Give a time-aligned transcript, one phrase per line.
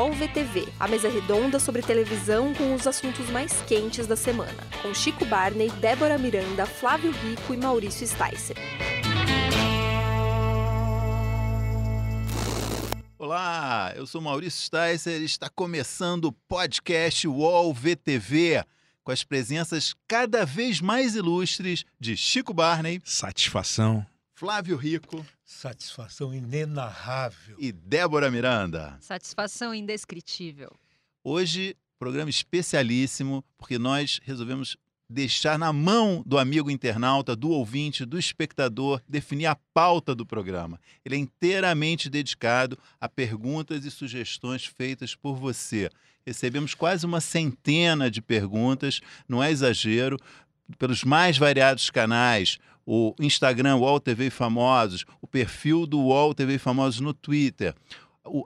[0.00, 4.94] UOL VTV, a mesa redonda sobre televisão com os assuntos mais quentes da semana, com
[4.94, 8.56] Chico Barney, Débora Miranda, Flávio Rico e Maurício Sticer.
[13.18, 18.64] Olá, eu sou Maurício Sticer e está começando o podcast UOL VTV,
[19.04, 24.06] com as presenças cada vez mais ilustres de Chico Barney, Satisfação.
[24.34, 27.56] Flávio Rico Satisfação inenarrável.
[27.58, 28.96] e Débora Miranda.
[29.00, 30.70] Satisfação indescritível.
[31.24, 34.76] Hoje, programa especialíssimo, porque nós resolvemos
[35.08, 40.80] deixar na mão do amigo internauta, do ouvinte, do espectador, definir a pauta do programa.
[41.04, 45.90] Ele é inteiramente dedicado a perguntas e sugestões feitas por você.
[46.24, 50.16] Recebemos quase uma centena de perguntas, não é exagero,
[50.78, 57.00] pelos mais variados canais, o Instagram UOL TV Famosos, o perfil do UOL TV Famosos
[57.00, 57.74] no Twitter,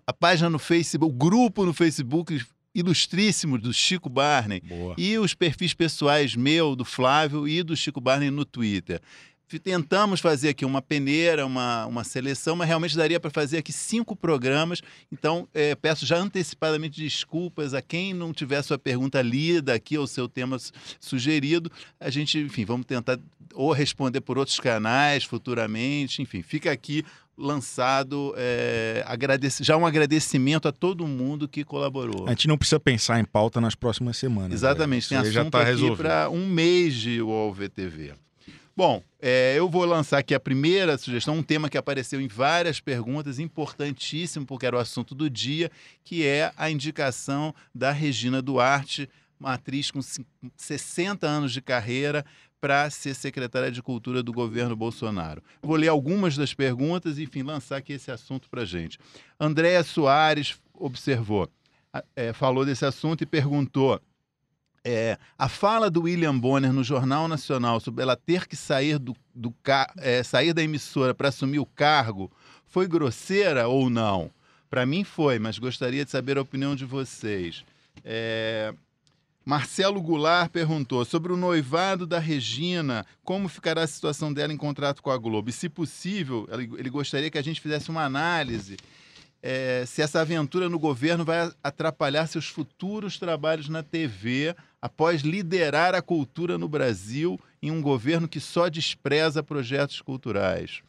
[0.07, 2.41] a página no Facebook, o grupo no Facebook
[2.75, 4.95] ilustríssimo do Chico Barney Boa.
[4.99, 9.01] e os perfis pessoais meu, do Flávio e do Chico Barney no Twitter.
[9.63, 14.17] Tentamos fazer aqui uma peneira, uma, uma seleção, mas realmente daria para fazer aqui cinco
[14.17, 14.81] programas.
[15.13, 20.07] Então, eh, peço já antecipadamente desculpas a quem não tiver sua pergunta lida aqui ou
[20.07, 21.71] seu tema su- sugerido.
[22.01, 23.19] A gente, enfim, vamos tentar
[23.55, 26.21] ou responder por outros canais futuramente.
[26.21, 27.05] Enfim, fica aqui
[27.37, 28.35] lançado
[29.07, 32.27] agradec- já um agradecimento a todo mundo que colaborou.
[32.27, 34.53] A gente não precisa pensar em pauta nas próximas semanas.
[34.53, 38.15] Exatamente, tem Isso aí já assunto tá aqui para um mês de UOL VTV.
[38.77, 42.81] Bom, é, eu vou lançar aqui a primeira sugestão, um tema que apareceu em várias
[42.81, 45.71] perguntas, importantíssimo, porque era o assunto do dia,
[46.03, 49.09] que é a indicação da Regina Duarte,
[49.39, 52.25] uma atriz com cin- 60 anos de carreira,
[52.61, 55.43] para ser secretária de Cultura do governo Bolsonaro.
[55.63, 58.99] Vou ler algumas das perguntas e, enfim, lançar aqui esse assunto para gente.
[59.39, 61.47] Andréa Soares observou,
[62.17, 64.01] é, falou desse assunto e perguntou
[64.85, 69.17] é, a fala do William Bonner no Jornal Nacional sobre ela ter que sair, do,
[69.35, 69.55] do
[69.99, 72.31] é, sair da emissora para assumir o cargo
[72.67, 74.31] foi grosseira ou não?
[74.69, 77.65] Para mim foi, mas gostaria de saber a opinião de vocês.
[78.05, 78.75] É,
[79.43, 85.03] Marcelo Goulart perguntou sobre o noivado da Regina, como ficará a situação dela em contrato
[85.03, 85.49] com a Globo?
[85.49, 88.77] E, se possível, ele ele gostaria que a gente fizesse uma análise
[89.47, 95.95] é, se essa aventura no governo vai atrapalhar seus futuros trabalhos na TV após liderar
[95.95, 100.83] a cultura no Brasil em um governo que só despreza projetos culturais.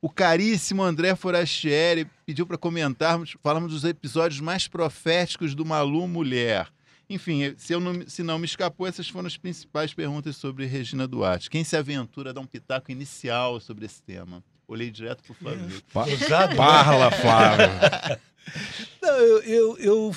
[0.00, 6.68] O caríssimo André Forastieri pediu para comentarmos, falamos dos episódios mais proféticos do Malu Mulher.
[7.10, 11.08] Enfim, se, eu não, se não me escapou, essas foram as principais perguntas sobre Regina
[11.08, 11.50] Duarte.
[11.50, 14.40] Quem se aventura a dar um pitaco inicial sobre esse tema?
[14.68, 16.56] Olhei direto para o né?
[16.56, 18.20] Parla, Flávio.
[19.02, 20.16] Não, eu, eu, eu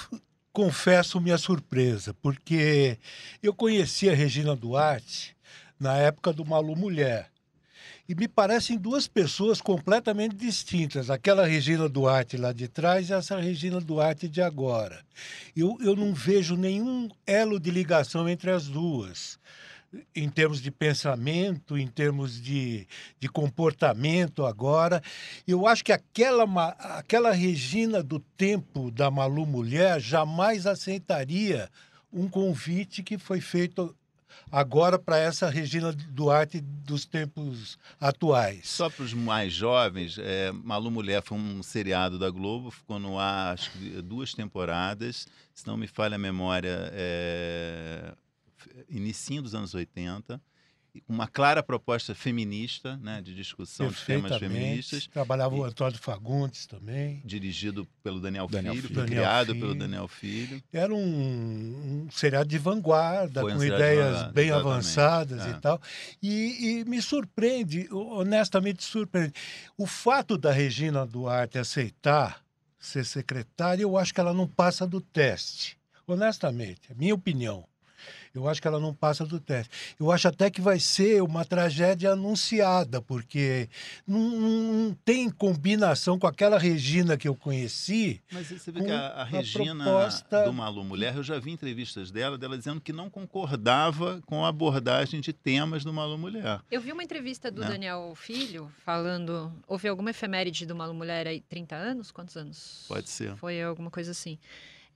[0.55, 2.97] confesso minha surpresa, porque
[3.43, 5.35] eu conheci a Regina Duarte
[5.77, 7.29] na época do Malu Mulher.
[8.07, 11.09] E me parecem duas pessoas completamente distintas.
[11.09, 15.03] Aquela Regina Duarte lá de trás e essa Regina Duarte de agora.
[15.57, 19.37] Eu, eu não vejo nenhum elo de ligação entre as duas.
[20.15, 22.87] Em termos de pensamento, em termos de,
[23.19, 25.01] de comportamento agora.
[25.47, 26.43] Eu acho que aquela,
[26.97, 31.69] aquela Regina do tempo da Malu Mulher jamais aceitaria
[32.11, 33.95] um convite que foi feito
[34.51, 38.67] agora para essa Regina Duarte dos tempos atuais.
[38.69, 43.19] Só para os mais jovens, é, Malu Mulher foi um seriado da Globo, ficou no
[43.19, 48.13] ar acho que duas temporadas, se não me falha a memória, é,
[48.89, 50.41] inicinho dos anos 80,
[50.93, 55.69] e com uma clara proposta feminista, né, de discussão de temas feministas, Trabalhava o E-
[55.69, 57.21] Antônio Fagundes também.
[57.25, 58.99] dirigido pelo Daniel, Daniel Filho, Filho.
[59.01, 59.59] Daniel criado Filho.
[59.59, 60.63] pelo Daniel Filho.
[60.71, 64.69] Era um, um seriado de vanguarda, Foi um com de ideias vanguarda, bem exatamente.
[64.71, 65.49] avançadas É.
[65.49, 65.81] e tal.
[66.23, 69.33] E, e me surpreende, honestamente surpreende.
[69.77, 72.41] O fato da Regina Duarte aceitar
[72.79, 75.77] ser secretária, eu acho que ela não passa do teste.
[76.07, 77.67] Honestamente, é minha opinião.
[78.35, 79.95] Eu acho que ela não passa do teste.
[79.99, 83.69] Eu acho até que vai ser uma tragédia anunciada, porque
[84.05, 88.21] não, não- tem combinação com aquela Regina que eu conheci.
[88.31, 91.51] Mas você vê que a, a a Regina proposta- do Malu Mulher, eu já vi
[91.51, 96.59] entrevistas dela, dela dizendo que não concordava com a abordagem de temas do Malu Mulher.
[96.69, 97.67] Eu vi uma entrevista do Né?
[97.69, 99.51] Daniel Filho falando.
[99.67, 101.41] Houve alguma efeméride do Malu Mulher aí?
[101.41, 102.11] 30 anos?
[102.11, 102.85] Quantos anos?
[102.87, 103.35] Pode ser.
[103.37, 104.37] Foi alguma coisa assim.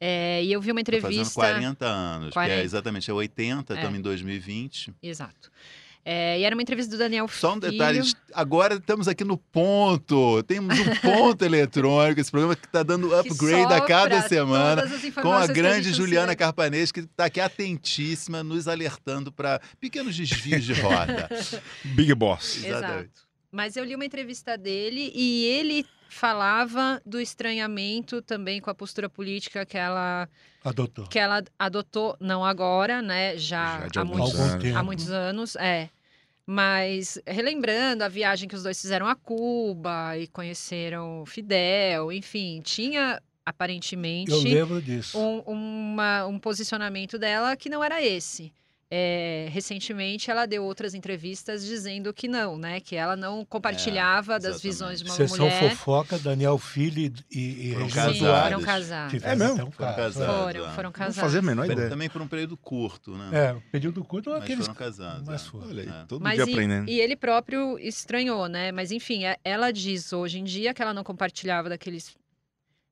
[0.02, 1.24] É, e eu vi uma Tá entrevista.
[1.26, 2.64] fazendo 40 anos, que é 40.
[2.64, 3.76] exatamente é 80, É.
[3.78, 4.94] estamos em 2020.
[5.04, 5.52] Exato.
[6.06, 7.72] É, e era uma entrevista do Daniel Só um Filho.
[7.74, 8.00] detalhe,
[8.34, 10.42] agora estamos aqui no ponto.
[10.44, 14.84] Temos um ponto eletrônico, esse programa que está dando upgrade a cada semana.
[15.22, 16.36] Com a grande gente Juliana.
[16.36, 21.30] Carpanês, que está aqui atentíssima, nos alertando para pequenos desvios de rota.
[21.84, 22.64] Big Boss.
[22.64, 23.12] Exatamente.
[23.52, 29.08] Mas eu li uma entrevista dele e ele falava do estranhamento também com a postura
[29.10, 30.28] política que ela,
[30.64, 31.06] Adotou.
[31.08, 33.38] que ela adotou, não agora, né?
[33.38, 34.52] Já, Já de há, alguns muitos, anos.
[34.54, 34.78] Algum tempo.
[34.78, 35.90] há muitos anos, é.
[36.46, 43.22] Mas relembrando a viagem que os dois fizeram a Cuba e conheceram Fidel, enfim, tinha
[43.46, 45.18] aparentemente Eu lembro disso.
[45.18, 48.52] um, uma- um posicionamento dela que não era esse.
[48.92, 52.80] É, recentemente ela deu outras entrevistas dizendo que não, né?
[52.80, 54.62] Que ela não compartilhava das exatamente.
[54.64, 55.70] visões de uma Sessão mulher.
[55.76, 58.44] fofoca, Daniel Filho e, e Foram Sim, casados.
[58.50, 59.24] foram casados.
[59.24, 59.54] É mesmo?
[59.68, 60.16] um Foram casados.
[60.18, 60.72] Foram, ah.
[60.72, 61.16] foram Não casados.
[61.20, 61.88] fazia a menor ideia.
[61.88, 63.30] Também por um período curto, né?
[63.32, 64.66] É, o período curto Mas aqueles.
[64.66, 65.28] foram casados.
[65.28, 65.50] Mas é.
[65.50, 65.68] foram.
[65.68, 66.06] Olha aí, É.
[66.08, 66.90] todo Mas dia e, aprendendo.
[66.90, 68.72] e ele próprio estranhou, né?
[68.72, 72.18] Mas enfim, é- ela diz hoje em dia que ela não compartilhava daqueles.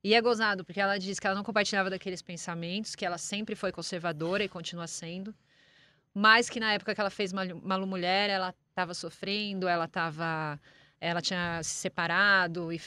[0.04, 3.56] E é gozado, porque ela diz que ela não compartilhava daqueles pensamentos, que ela sempre
[3.56, 5.34] foi conservadora e continua sendo.
[6.20, 10.60] Mas que na época que ela fez Malu, Mulher, ela estava sofrendo, ela estava.
[11.00, 12.82] Ela tinha se separado e,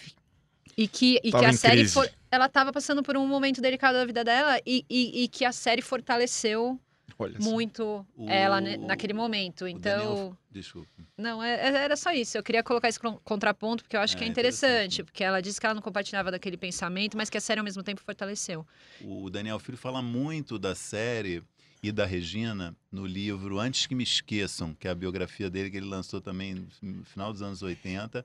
[0.77, 3.95] e que, e que Tava a série for, ela estava passando por um momento delicado
[3.97, 6.77] da vida dela e, e, e que a série fortaleceu
[7.17, 7.49] Olha só.
[7.49, 9.69] muito ela naquele momento.
[9.69, 10.89] Então, Daniel- Desculpa.
[11.17, 12.37] não, é- é- era só isso.
[12.37, 14.67] Eu queria colocar esse con- contraponto, porque eu acho É, que é interessante.
[14.73, 17.65] interessante, porque ela disse que ela não compartilhava daquele pensamento, mas que a série ao
[17.65, 18.67] mesmo tempo fortaleceu.
[19.01, 21.45] O Daniel Filho fala muito da série
[21.83, 25.77] e da Regina no livro Antes que Me Esqueçam, que é a biografia dele que
[25.77, 28.25] ele lançou também no final dos anos 80.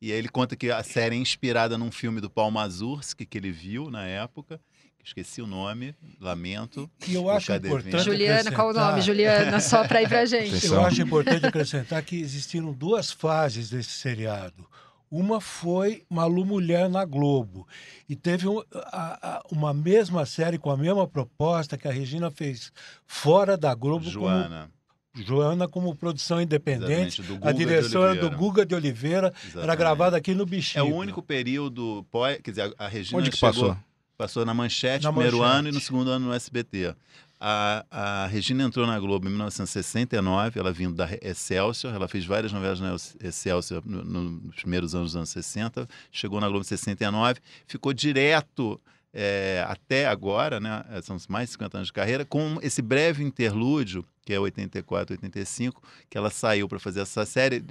[0.00, 3.38] E aí ele conta que a série é inspirada num filme do Paul Mazursky que
[3.38, 4.60] ele viu na época.
[5.02, 6.90] Esqueci o nome, lamento.
[7.06, 8.02] E eu acho importante.
[8.02, 9.00] Juliana, qual o nome?
[9.00, 10.66] Juliana, só pra ir pra gente.
[10.66, 14.66] Eu acho importante acrescentar que existiram duas fases desse seriado.
[15.10, 17.66] Uma foi Malu Mulher na Globo.
[18.08, 22.30] E teve um- a- a- uma mesma série com a mesma proposta que a Regina
[22.30, 22.72] fez
[23.06, 24.70] fora da Globo, Joana.
[25.14, 27.22] como Joana como produção independente.
[27.22, 28.36] Do A Guga de direção era do Oliveira.
[28.36, 29.76] Guga de Oliveira, era Exatamente.
[29.78, 30.84] gravada aqui no É Bexiga.
[30.84, 32.04] o único período.
[32.42, 33.76] Quer dizer, a Regina Onde que chegou, passou?
[34.18, 35.58] Passou na Manchete no primeiro Manchete.
[35.58, 36.94] ano e no segundo ano no SBT.
[37.38, 42.50] A, a Regina entrou na Globo em 1969, ela vindo da Excelsior, ela fez várias
[42.52, 46.68] novelas na Excelsior no- no- nos primeiros anos dos anos 60, chegou na Globo em
[46.68, 48.80] 69, ficou direto
[49.18, 50.84] é, até agora, né?
[51.02, 55.82] São mais de 50 anos de carreira, com esse breve interlúdio, que é 84, 85,
[56.10, 57.64] que ela saiu para fazer essa série.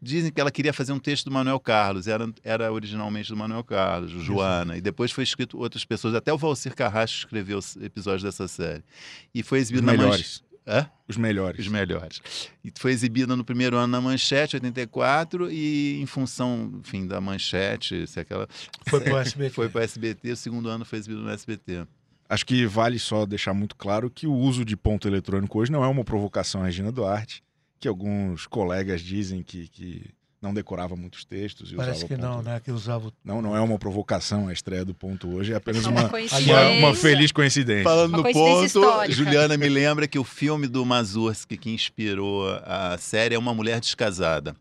[0.00, 3.64] Dizem que ela queria fazer um texto do Manuel Carlos, era, era originalmente do Manuel
[3.64, 8.22] Carlos, Joana, e depois foi escrito outras pessoas, até o Valcir Carrasco escreveu os episódios
[8.22, 8.84] dessa série.
[9.34, 10.08] E foi Os exibido na Manchete.
[10.08, 10.48] melhores.
[10.70, 10.90] Hã?
[11.08, 11.60] Os melhores.
[11.60, 12.20] Os melhores.
[12.62, 18.06] E foi exibida no primeiro ano na Manchete, 84, e em função, enfim, da Manchete,
[18.06, 18.46] se aquela
[18.88, 19.50] Foi pro SBT.
[19.54, 21.86] foi para SBT, o segundo ano foi exibido no SBT.
[22.28, 25.82] Acho que vale só deixar muito claro que o uso de ponto eletrônico hoje não
[25.82, 27.42] é uma provocação à Regina Duarte,
[27.78, 30.10] que alguns colegas dizem que, que
[30.40, 31.72] não decorava muitos textos.
[31.72, 32.60] E Parece usava que não, né?
[32.60, 35.84] Que usava o Não, não é uma provocação a estreia do ponto hoje, é apenas
[35.84, 37.84] uma uma, uma, uma feliz coincidência.
[37.84, 39.14] Falando Uma no coincidência ponto, histórica.
[39.14, 43.80] Juliana me lembra que o filme do Mazursky que inspirou a série é Uma Mulher
[43.80, 44.54] Descasada.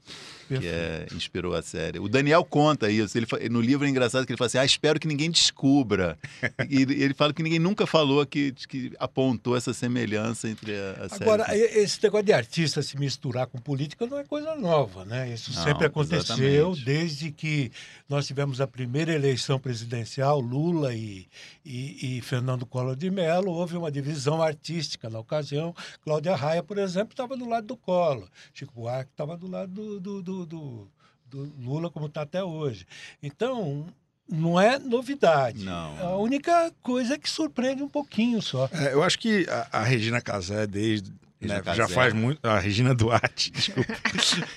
[0.48, 2.00] Que é, inspirou a série.
[2.00, 3.18] O Daniel conta isso.
[3.18, 6.18] Ele, no livro é engraçado que ele fala assim: Ah, espero que ninguém descubra.
[6.70, 11.10] e ele fala que ninguém nunca falou que, que apontou essa semelhança entre a, a
[11.10, 11.24] série.
[11.24, 15.34] Agora, esse negócio de artista se misturar com política não é coisa nova, né?
[15.34, 16.86] Isso Não, sempre aconteceu exatamente.
[16.86, 17.72] desde que
[18.08, 21.28] nós tivemos a primeira eleição presidencial, Lula e,
[21.66, 23.52] e, e Fernando Collor de Mello.
[23.52, 25.76] Houve uma divisão artística na ocasião.
[26.04, 28.28] Cláudia Raia, por exemplo, estava do lado do Collor.
[28.54, 30.88] Chico Buarque estava do lado do, do, do, do-
[31.26, 32.86] do Lula, como está até hoje.
[33.22, 33.86] Então,
[34.30, 35.64] não é novidade.
[35.66, 35.98] Não.
[36.00, 38.70] A única coisa é que surpreende um pouquinho só.
[38.72, 41.12] É, eu acho que a, a Regina Casé, desde.
[41.40, 42.44] Né, já faz muito.
[42.48, 43.94] A Regina Duarte, desculpa.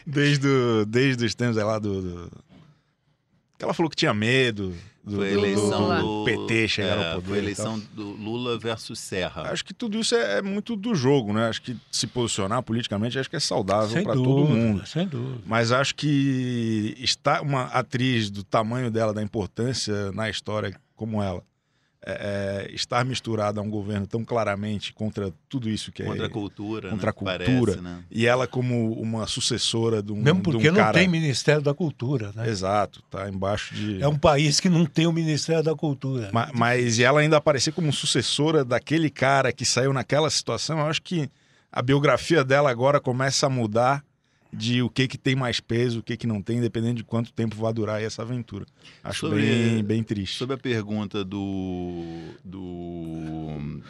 [0.06, 2.30] desde, o- desde os tempos lá do, do-
[3.58, 6.98] Que ela falou que tinha medo do, Foi a do- eleição do do, PT chegar
[6.98, 7.26] é, ao poder.
[7.28, 9.50] Foi a eleição do Lula versus Serra.
[9.50, 11.48] Acho que tudo isso é, é muito do jogo, né?
[11.48, 14.86] Acho que se posicionar politicamente acho que é saudável para todo mundo.
[14.86, 15.42] sem dúvida.
[15.46, 21.42] Mas acho que está uma atriz do tamanho dela, da importância na história como ela,
[22.04, 26.26] é, é, estar misturada a um governo tão claramente contra tudo isso que Contra é.
[26.26, 26.88] a cultura.
[26.90, 27.72] contra né, a cultura.
[27.72, 28.04] Parece, né?
[28.10, 30.94] E ela como uma sucessora de um, Mesmo de um porque não cara...
[30.94, 32.48] tem Ministério da Cultura, né?
[32.48, 34.02] Exato, tá embaixo de...
[34.02, 36.30] É um país que não tem o Ministério da Cultura.
[36.32, 40.86] Ma- Mas, e ela ainda aparecer como sucessora daquele cara que saiu naquela situação, eu
[40.86, 41.28] acho que
[41.70, 44.02] a biografia dela agora começa a mudar
[44.52, 47.32] de o que que tem mais peso, o que que não tem, dependendo de quanto
[47.32, 48.66] tempo vai durar essa aventura.
[49.02, 50.36] Acho Sobre- bem, bem triste.
[50.36, 52.04] Sobre a pergunta do.
[52.44, 53.80] do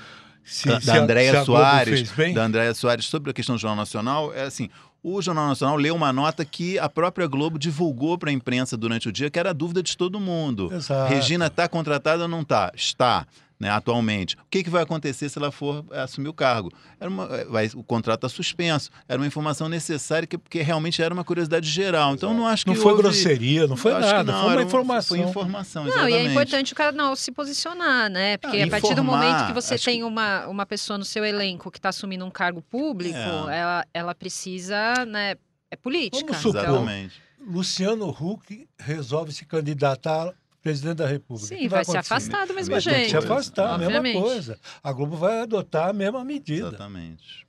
[0.44, 4.34] Se, da, se Andréia a Soares, da Andréia Soares sobre a questão do Jornal Nacional,
[4.34, 4.68] é assim,
[5.02, 9.08] o Jornal Nacional leu uma nota que a própria Globo divulgou para a imprensa durante
[9.08, 10.70] o dia, que era a dúvida de todo mundo.
[10.72, 11.12] Exato.
[11.12, 12.70] Regina está contratada ou não está?
[12.74, 13.26] Está.
[13.60, 14.36] Né, atualmente.
[14.36, 16.72] O que, que vai acontecer se ela for eh, assumir o cargo?
[16.98, 18.90] Era uma, eh, vai, o contrato está suspenso.
[19.06, 22.14] Era uma informação necessária que, porque realmente era uma curiosidade geral.
[22.14, 24.66] Então não acho que não foi houve- grosseria, não foi nada, não, foi uma um-
[24.66, 25.16] informação.
[25.18, 26.14] Foi informação, Não, exatamente.
[26.16, 28.38] e é importante o canal se posicionar, né?
[28.38, 31.22] Porque Ah, a partir do informar, momento que você tem uma, uma pessoa no seu
[31.22, 33.58] elenco que está assumindo um cargo público, É.
[33.58, 35.34] ela, ela precisa, né?
[35.70, 36.24] É política.
[36.32, 37.20] Vamos supor, Exatamente.
[37.46, 41.44] Luciano Huck resolve se candidatar presidente da República.
[41.44, 43.24] O sim, que vai se afastar do mesmo Mesma Tem que se jeito.
[43.24, 44.58] afastar, a mesma coisa.
[44.82, 46.68] A Globo vai adotar a mesma medida.
[46.68, 47.46] Exatamente.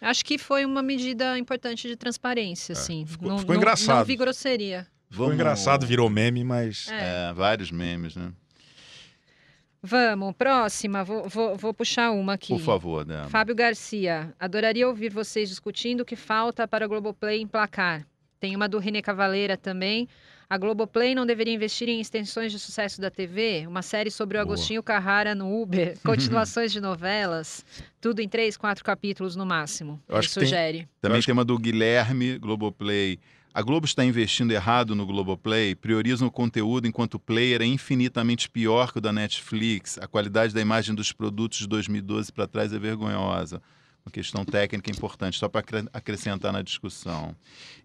[0.00, 3.04] Acho que foi uma medida importante de transparência, assim.
[3.04, 3.98] É, ficou- não, ficou não- engraçado.
[3.98, 4.86] Não vi grosseria.
[5.08, 7.30] Ficou Vamos- engraçado, virou meme, mas É.
[7.30, 8.32] É, vários memes, né?
[9.82, 11.02] Vamos, próxima.
[11.02, 12.48] Vou, vou, vou puxar uma aqui.
[12.54, 13.28] Por favor, Débora.
[13.28, 18.06] Fábio Garcia, adoraria ouvir vocês discutindo o que falta para a Globoplay emplacar.
[18.38, 20.08] Tem uma do René Cavaleira também.
[20.52, 23.66] A Globoplay não deveria investir em extensões de sucesso da TV?
[23.66, 24.52] Uma série sobre o Boa.
[24.54, 27.64] Agostinho Carrara no Uber, continuações de novelas,
[28.02, 29.98] tudo em três, quatro capítulos no máximo.
[30.06, 30.88] Eu acho que tem- sugere.
[31.00, 33.18] Também acho tem uma do Guilherme, Globoplay.
[33.54, 38.50] A Globo está investindo errado no Globoplay, priorizam o conteúdo enquanto o player é infinitamente
[38.50, 39.96] pior que o da Netflix.
[40.02, 43.62] A qualidade da imagem dos produtos de 2012 para trás é vergonhosa.
[44.04, 47.36] Uma questão técnica importante, só para acre- acrescentar na discussão.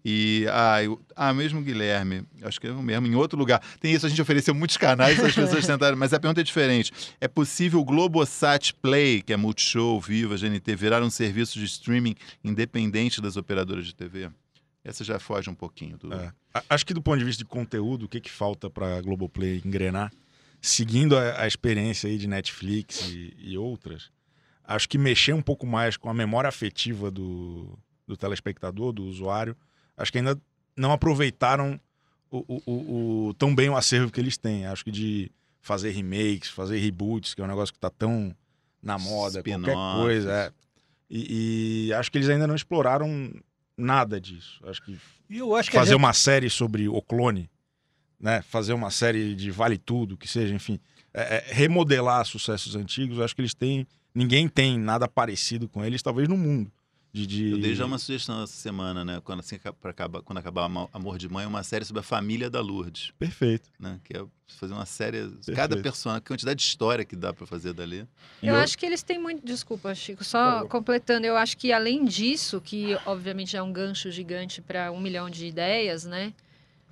[0.04, 3.62] E, ah, eu- ah, mesmo Guilherme, acho que é o mesmo, em outro lugar.
[3.78, 6.90] Tem isso, a gente ofereceu muitos canais, as pessoas tentaram, mas a pergunta é diferente.
[7.20, 12.16] É possível o Globosat Play, que é Multishow, Viva, GNT, virar um serviço de streaming
[12.42, 14.28] independente das operadoras de TV?
[14.84, 16.12] Essa já foge um pouquinho do.
[16.12, 16.32] É.
[16.68, 19.60] Acho que do ponto de vista de conteúdo, o que, que falta para a Globoplay
[19.64, 20.10] engrenar,
[20.60, 24.10] seguindo a, a experiência aí de Netflix e, e outras,
[24.68, 29.56] acho que mexer um pouco mais com a memória afetiva do, do telespectador, do usuário,
[29.96, 30.38] acho que ainda
[30.76, 31.80] não aproveitaram
[32.30, 34.66] o, o- o- o- tão bem o acervo que eles têm.
[34.66, 38.34] Acho que de fazer remakes, fazer reboots, que é um negócio que está tão
[38.82, 40.32] na moda, qualquer coisa.
[40.32, 40.52] é.
[41.10, 43.32] E, e acho que eles ainda não exploraram
[43.76, 44.60] nada disso.
[44.66, 44.98] Acho que
[45.30, 47.50] eu acho que fazer gente- uma série sobre o clone,
[48.20, 48.42] né?
[48.42, 50.78] Fazer uma série de Vale Tudo, que seja, enfim,
[51.14, 53.20] é, é, remodelar sucessos antigos.
[53.20, 56.70] Acho que eles têm, ninguém tem nada parecido com eles, talvez no mundo.
[57.10, 57.50] De, de...
[57.52, 59.18] Eu dei já uma sugestão essa semana, né?
[59.24, 62.60] Quando, assim, acabar, quando acabar Amo- Amor de Mãe, uma série sobre a família da
[62.60, 63.70] Lourdes, Perfeito.
[63.80, 63.98] né?
[64.04, 65.30] Que é fazer uma série.
[65.54, 68.06] Cada personagem, a quantidade de história que dá para fazer dali.
[68.42, 69.44] Eu E acho que eles têm muito.
[69.44, 71.26] Desculpa, Chico, só completando.
[71.26, 75.46] Eu acho que além disso, que obviamente é um gancho gigante para um milhão de
[75.46, 76.34] ideias, né?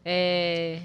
[0.02, 0.80] É,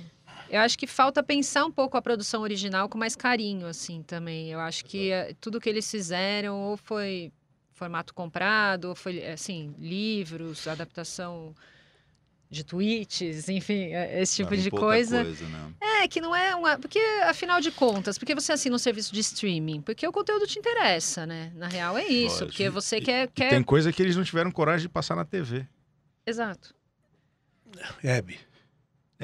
[0.52, 4.50] Eu acho que falta pensar um pouco a produção original com mais carinho, assim, também.
[4.52, 7.32] Eu acho que eh, tudo que eles fizeram ou foi
[7.72, 11.56] formato comprado, ou foi, assim, livros, adaptação
[12.50, 15.24] de tweets, enfim, eh, esse tipo de pouca coisa.
[15.24, 15.74] né?
[15.80, 16.78] É, que não é uma.
[16.78, 19.80] Porque, afinal de contas, porque você assina um serviço de streaming?
[19.82, 21.54] Porque o conteúdo te interessa, né?
[21.56, 22.34] Na real é isso.
[22.42, 22.48] Lógico.
[22.52, 23.28] Porque você E- quer.
[23.30, 23.50] Quer...
[23.52, 25.66] tem coisa que eles não tiveram coragem de passar na TV.
[26.26, 26.76] Exato.
[28.04, 28.38] Hebe,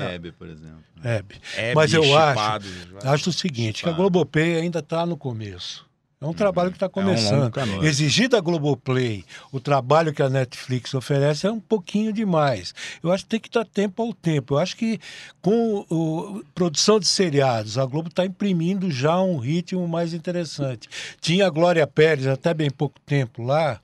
[0.04, 0.84] Hebe, por exemplo.
[1.04, 1.36] Hebe.
[1.56, 2.66] É Mas eu bichipado,
[3.04, 3.98] Acho o seguinte, que a Claro.
[4.12, 5.86] Globoplay ainda está no começo.
[6.20, 7.39] É um trabalho que está É um começando.
[7.42, 7.84] longo caminho.
[7.86, 12.74] Exigir da Globoplay o trabalho que a Netflix oferece é um pouquinho demais.
[13.04, 14.56] Eu acho que tem que dar tempo ao tempo.
[14.56, 15.00] Eu acho que
[15.44, 20.89] com o, produção de seriados, a Globo está imprimindo já um ritmo mais interessante.
[21.22, 23.80] Tinha a Glória Pérez até bem pouco tempo lá,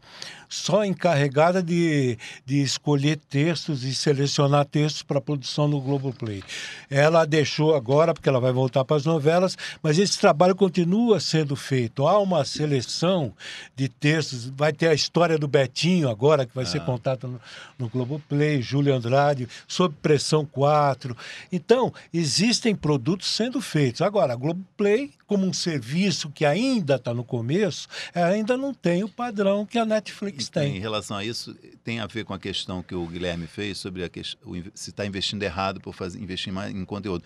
[0.53, 6.43] só encarregada de, de escolher textos e selecionar textos para produção no Globoplay.
[6.91, 11.55] Ela deixou agora, porque ela vai voltar para as novelas, mas esse trabalho continua sendo
[11.55, 12.07] feito.
[12.07, 13.33] Há uma seleção
[13.75, 17.41] de textos, vai ter a história do Betinho agora, que vai ser contada no,
[17.79, 21.17] no Globoplay, Júlio Andrade, Sob Pressão 4.
[21.51, 24.03] Então, existem produtos sendo feitos.
[24.03, 29.09] Agora, a Globoplay, como um serviço que ainda está no começo, ainda não tem o
[29.09, 30.79] padrão que a Netflix Em tem.
[30.79, 34.03] relação a isso, tem a ver com a questão que o Guilherme fez sobre
[34.47, 37.23] inve- se está investindo errado por fazer, investir mais em conteúdo.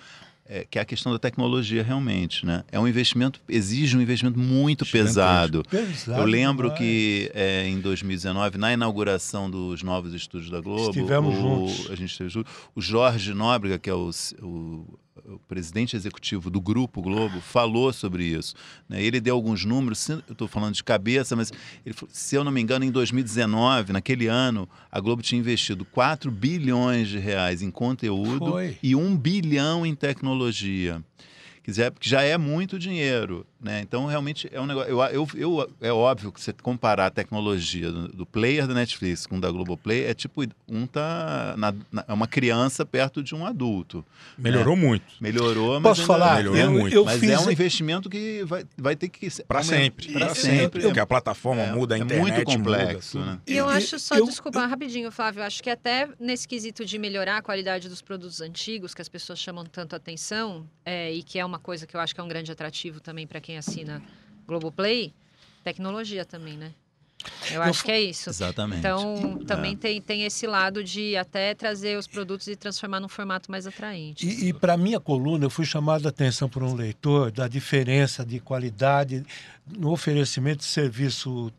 [0.50, 2.64] É, que é a questão da tecnologia realmente, né?
[2.72, 5.62] É um investimento, exige um investimento muito pesado.
[5.70, 6.80] Pesado Eu lembro demais.
[6.80, 11.92] que é, em 2019, na inauguração dos novos estúdios da Globo, Estivemos o, juntos.
[11.92, 12.50] A gente esteve junto.
[12.74, 14.10] O Jorge Nóbrega, que é o,
[14.42, 14.86] o
[15.28, 18.56] o presidente executivo do Grupo Globo falou sobre isso.
[18.88, 19.04] Né?
[19.04, 21.52] Ele deu alguns números, eu estou falando de cabeça, mas
[21.86, 25.84] ele falou- se eu não me engano, em 2019, naquele ano, a Globo tinha investido
[25.84, 28.78] 4 bilhões de reais em conteúdo Foi.
[28.82, 31.04] e 1 bilhão em tecnologia.
[31.62, 33.82] Quer dizer, porque já é muito dinheiro, né?
[33.82, 34.90] Então, realmente, é um negócio...
[34.92, 39.26] Eu, eu, eu- é óbvio que você comparar a tecnologia do, do player da Netflix
[39.26, 41.56] com o da Globoplay, é tipo, um tá...
[41.58, 44.06] na- na- é uma criança perto de um adulto.
[44.38, 45.06] Melhorou muito.
[45.20, 46.38] Melhorou, mas Posso falar?
[46.38, 46.94] melhorou Eu, muito.
[46.96, 49.26] eu mas fiz é um investimento que vai, vai ter que...
[49.50, 50.14] aumentar- sempre.
[50.14, 50.82] Eu- sempre.
[50.84, 53.32] Porque a plataforma É- muda, a é internet muito complexo, muda.
[53.32, 53.40] né?
[53.48, 56.98] E eu acho só, eu- desculpa, rapidinho, Flávio, eu acho que até nesse quesito de
[56.98, 61.40] melhorar a qualidade dos produtos antigos, que as pessoas chamam tanto atenção, é, e que
[61.40, 64.02] é uma coisa que eu acho que é um grande atrativo também para quem assina
[64.46, 65.14] Globoplay,
[65.64, 66.74] tecnologia também, né?
[67.50, 68.30] Eu acho que é isso.
[68.30, 68.80] Exatamente.
[68.80, 69.76] Então, também É.
[69.78, 74.28] tem, tem esse lado de até trazer os produtos e transformar num formato mais atraente.
[74.28, 78.26] E, e para minha coluna, eu fui chamado a atenção por um leitor da diferença
[78.26, 79.26] de qualidade
[79.66, 81.52] no oferecimento de serviço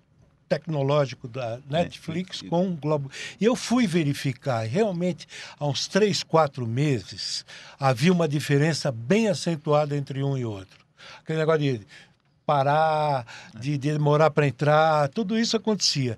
[0.47, 2.43] tecnológico da Netflix Netflix.
[2.43, 3.11] com o Globo.
[3.41, 5.27] E eu fui verificar, realmente,
[5.59, 7.45] há uns três, quatro meses,
[7.81, 10.88] havia uma diferença bem acentuada entre um e outro.
[11.23, 11.87] Aquele negócio de
[12.47, 16.17] parar, de, de demorar para entrar, tudo isso acontecia.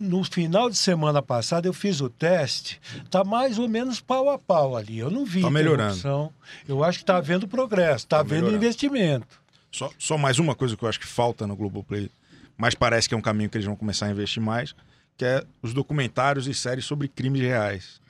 [0.00, 4.38] No final de semana passada eu fiz o teste, tá mais ou menos pau a
[4.38, 4.98] pau ali.
[4.98, 6.32] Eu não vi Tá melhorando.
[6.68, 8.64] Eu acho que está havendo progresso, está Tá havendo melhorando.
[8.64, 9.40] investimento.
[9.70, 12.10] Só, só mais uma coisa que eu acho que falta no Globoplay,
[12.56, 14.74] mas parece que é um caminho que eles vão começar a investir mais,
[15.16, 18.00] que é os documentários e séries sobre crimes reais.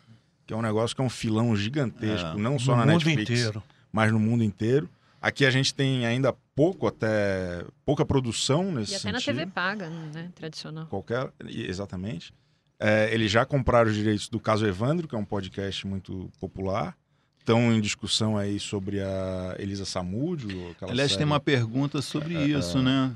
[0.46, 2.34] Que é um negócio que é um filão gigantesco, É.
[2.36, 3.62] não só no na Netflix, inteiro.
[3.92, 4.88] mas no mundo inteiro.
[5.20, 9.38] Aqui a gente tem ainda pouco, até pouca produção nesse E até na sentido.
[9.38, 10.30] TV paga, né?
[10.34, 10.86] Tradicional.
[10.86, 12.32] Qualquer, exatamente.
[12.78, 16.96] É, eles já compraram os direitos do Caso Evandro, que é um podcast muito popular.
[17.38, 20.74] Estão em discussão aí sobre a Elisa Samúdio.
[20.82, 23.12] Aliás, tem série uma pergunta sobre isso, né?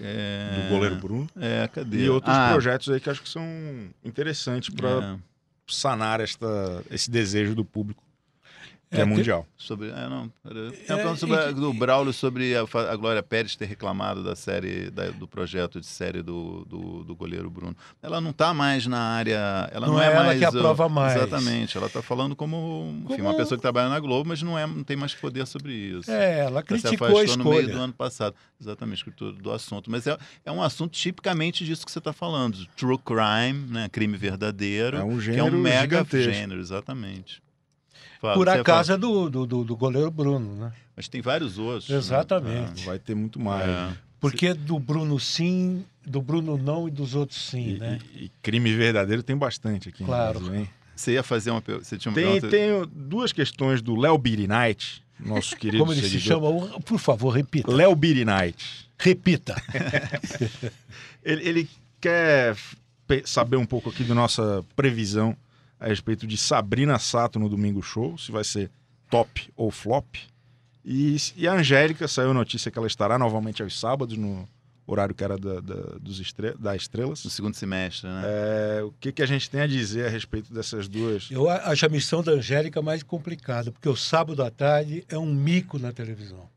[0.00, 0.62] É...
[0.62, 1.28] do goleiro Bruno.
[1.36, 2.04] É, cadê?
[2.04, 3.44] E outros Ah, projetos aí que acho que são
[4.04, 5.18] interessantes para é,
[5.68, 8.02] sanar esta, esse desejo do público,
[8.94, 9.46] que é, É, mundial.
[9.56, 10.72] sobre, é, não, era-
[11.12, 14.90] É, sobre a- e- do Braulio sobre a, a Glória Pérez ter reclamado da série,
[14.90, 17.76] da- do projeto de série do, do, do goleiro Bruno.
[18.02, 19.68] Ela não está mais na área.
[19.72, 20.38] Ela não, Não é é ela mais.
[20.38, 21.16] que o- aprova mais.
[21.16, 21.76] Exatamente.
[21.76, 24.66] Ela está falando como, enfim, uma Como- pessoa que trabalha na Globo, mas não, é,
[24.66, 26.10] não tem mais poder sobre isso.
[26.10, 27.84] É, ela Ela se criticou a afastou no meio do escolha.
[27.84, 28.34] ano passado.
[28.60, 29.90] Exatamente, escritura do assunto.
[29.90, 32.64] Mas é, é um assunto tipicamente disso que você está falando.
[32.76, 33.88] True crime, né?
[33.90, 34.96] crime verdadeiro.
[34.96, 36.32] É um que é gênero um mega gigantesco.
[36.32, 37.42] gênero, exatamente.
[38.24, 40.72] Fala, Por ia acaso é do, do, do, do goleiro Bruno, né?
[40.96, 41.88] Mas tem vários outros.
[41.90, 41.96] né?
[41.96, 42.84] Exatamente.
[42.86, 43.42] Vai ter muito É.
[43.42, 43.68] mais.
[43.68, 43.92] É.
[44.18, 47.98] Porque do Bruno sim, do Bruno não e dos outros sim, E, né?
[48.14, 50.40] e- e crime verdadeiro tem bastante aqui Claro.
[50.40, 50.70] no Brasil, hein?
[50.96, 51.84] Você ia fazer uma pergunta.
[51.86, 52.48] Você tinha uma Tem, pergunta?
[52.50, 56.68] tem duas questões do Léo Knight, nosso querido Como ele se seguidor.
[56.68, 56.80] chama?
[56.80, 57.70] Por favor, repita.
[57.70, 58.88] Léo Knight.
[58.98, 59.54] Repita.
[61.24, 61.68] Ele, ele
[62.00, 62.56] quer
[63.24, 65.36] saber um pouco aqui da nossa previsão
[65.84, 68.70] a respeito de Sabrina Sato no Domingo Show, se vai ser
[69.10, 70.16] top ou flop.
[70.82, 74.48] E, e a Angélica, saiu a notícia que ela estará novamente aos sábados, no
[74.86, 77.22] horário que era da, da, dos estre da Estrelas.
[77.22, 78.22] No segundo semestre, né?
[78.24, 81.28] É, o que, que a gente tem a dizer a respeito dessas duas?
[81.30, 85.34] Eu acho a missão da Angélica mais complicada, porque o sábado à tarde é um
[85.34, 86.48] mico na televisão.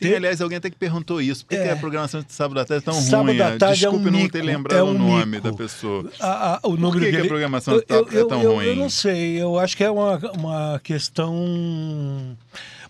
[0.00, 1.44] Tem, aliás, alguém até que perguntou isso.
[1.44, 1.64] Por que, É.
[1.64, 3.40] que a programação de sábado à tarde é tão Sábado ruim?
[3.40, 5.42] à tarde é um Desculpe não mico, ter lembrado é o um nome mico.
[5.50, 6.10] da pessoa.
[6.18, 8.66] A- a- o Por que, que a programação eu, eu- é tão eu- ruim?
[8.66, 12.36] eu não sei, eu acho que é uma, uma questão.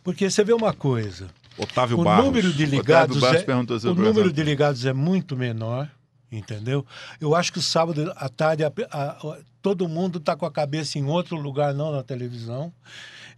[0.05, 1.27] Porque você vê uma coisa:
[1.59, 2.25] Otávio o Barros.
[2.27, 3.21] número de Otávio ligados.
[3.21, 3.43] Barros
[3.85, 5.89] É, o número de ligados é muito menor,
[6.31, 6.87] entendeu?
[7.21, 8.73] Eu acho que o sábado à tarde a-
[9.61, 12.73] todo mundo está com a cabeça em outro lugar, não na televisão.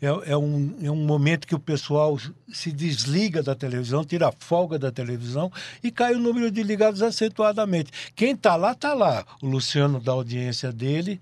[0.02, 2.18] É, é um, é um momento que o pessoal
[2.52, 7.02] se desliga da televisão, tira a folga da televisão e cai o número de ligados
[7.02, 7.92] acentuadamente.
[8.16, 9.24] Quem está lá, está lá.
[9.40, 11.20] O Luciano dá audiência dele.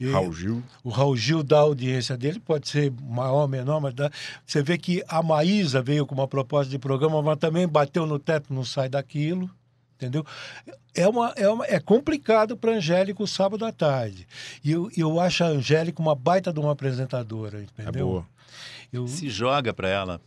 [0.00, 0.62] e- Raul Gil.
[0.82, 4.10] o Raul Gil dá audiência dele, pode ser maior ou menor, mas dá.
[4.46, 8.18] você vê que a Maísa veio com uma proposta de programa, mas também bateu no
[8.18, 9.50] teto, não sai daquilo.
[10.02, 10.26] Entendeu?
[10.94, 14.26] É, uma, é, uma, é complicado para a Angélica o sábado à tarde.
[14.64, 18.06] E eu, eu acho a Angélica uma baita de uma apresentadora, É entendeu?
[18.06, 18.26] boa.
[18.92, 20.20] Eu, Se joga pra ela.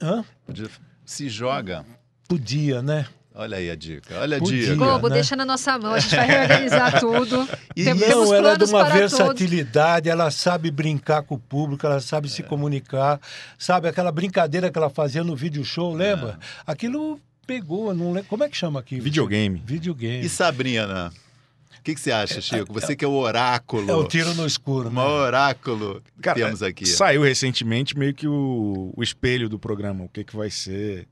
[0.00, 0.24] Hã?
[0.46, 0.68] Podia-
[1.04, 1.84] Se joga.
[2.26, 3.06] Podia, né?
[3.34, 4.18] Olha aí a dica.
[4.18, 4.60] Olha a Podia.
[4.62, 4.74] dica.
[4.74, 5.14] Globo, né?
[5.14, 7.48] deixa na nossa mão, a gente vai reorganizar tudo.
[7.76, 9.16] E Tem- não, ela é de planos uma para todos.
[9.18, 12.30] versatilidade, ela sabe brincar com o público, ela sabe É.
[12.30, 13.20] se comunicar,
[13.56, 16.36] sabe aquela brincadeira que ela fazia no vídeo show, lembra?
[16.42, 16.62] É.
[16.66, 19.00] Aquilo pegou, não lembro, como é que chama aqui?
[19.00, 19.62] Videogame.
[19.64, 20.24] Videogame.
[20.24, 21.10] E Sabrina?
[21.78, 22.70] O que, que você acha, Chico?
[22.74, 23.90] Você que é o oráculo.
[23.90, 24.90] É o tiro no escuro.
[24.90, 24.94] Né?
[24.96, 26.84] maior oráculo que Cara, temos aqui.
[26.84, 31.08] Saiu recentemente meio que o, o espelho do programa, o que, que vai ser.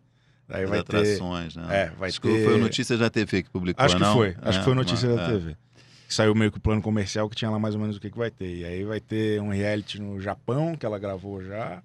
[0.49, 0.97] Aí As vai ter.
[0.99, 1.67] atrações, né?
[1.71, 4.15] É, vai Acho que ter- foi o Notícias da TV que publicou, Acho que não?
[4.15, 4.37] foi.
[4.43, 5.29] Acho É, que foi notícia uma- da é.
[5.29, 5.57] TV.
[6.09, 8.19] Saiu meio que o plano comercial que tinha lá mais ou menos o que, que
[8.19, 8.55] vai ter.
[8.57, 11.83] E aí vai ter um reality no Japão, que ela gravou já.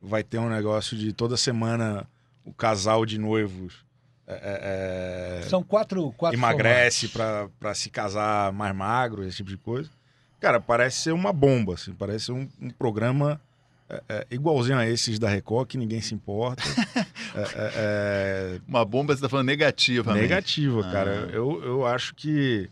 [0.00, 2.06] Vai ter um negócio de toda semana
[2.50, 3.84] o casal de noivos
[4.26, 9.56] é, é, é, São quatro, quatro emagrece pra se casar mais magro, esse tipo de
[9.56, 9.90] coisa.
[10.40, 11.92] Cara, parece ser uma bomba, assim.
[11.92, 13.40] Parece ser um, um programa
[13.88, 16.62] é, é, igualzinho a esses da Record, que ninguém se importa.
[17.32, 20.92] É, Uma bomba, você tá falando negativa, Negativa, Ah.
[20.92, 21.10] cara.
[21.32, 22.68] Eu, eu acho que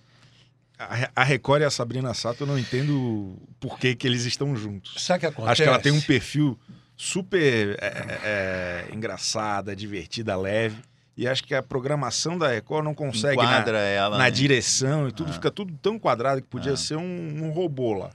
[1.15, 4.95] a Record e a Sabrina Sato, eu não entendo por que, que eles estão juntos.
[5.05, 5.53] Sabe o que acontece?
[5.53, 6.59] Acho que ela tem um perfil
[6.99, 10.83] super é, é, é, engraçada, divertida, leve.
[11.17, 14.19] E acho que a programação da Record não consegue na, Enquadra ela.
[14.19, 14.31] na né?
[14.31, 15.33] direção e tudo, Ah.
[15.33, 16.77] fica tudo tão quadrado que podia Ah.
[16.77, 18.11] ser um, um robô lá.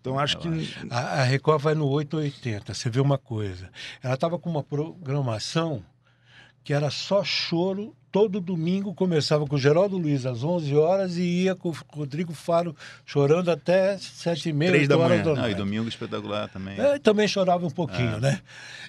[0.00, 0.48] Então acho que.
[0.90, 2.74] A, a Record vai no 880.
[2.74, 3.70] Você vê uma coisa.
[4.02, 5.84] Ela estava com uma programação
[6.64, 7.94] que era só choro.
[8.10, 12.32] Todo domingo começava com o Geraldo Luiz às 11 horas e ia com o Rodrigo
[12.32, 15.34] Faro chorando até 7 e meia, Três 8 da horas manhã.
[15.34, 16.80] da Não, e domingo espetacular também.
[16.80, 18.20] É, também chorava um pouquinho, Ah.
[18.20, 18.40] né?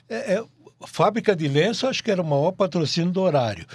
[0.07, 0.43] É, é,
[0.87, 3.65] fábrica de lenço, acho que era o maior patrocínio do horário.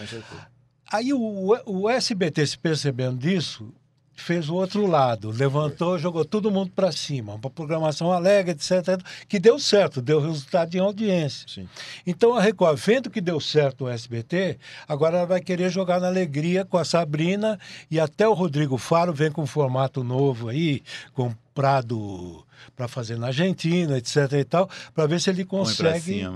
[0.90, 3.72] Aí o, o SBT, se percebendo disso,
[4.14, 9.38] fez o outro lado, levantou, jogou todo mundo para cima, uma programação alegre, etc, que
[9.38, 11.46] deu certo, deu resultado em audiência.
[11.48, 11.68] Sim.
[12.06, 16.06] Então a Record, vendo que deu certo o SBT, agora ela vai querer jogar na
[16.06, 17.58] alegria com a Sabrina
[17.90, 22.44] e até o Rodrigo Faro vem com um formato novo aí, comprado
[22.76, 26.26] para fazer na Argentina, etc e tal, para ver se ele consegue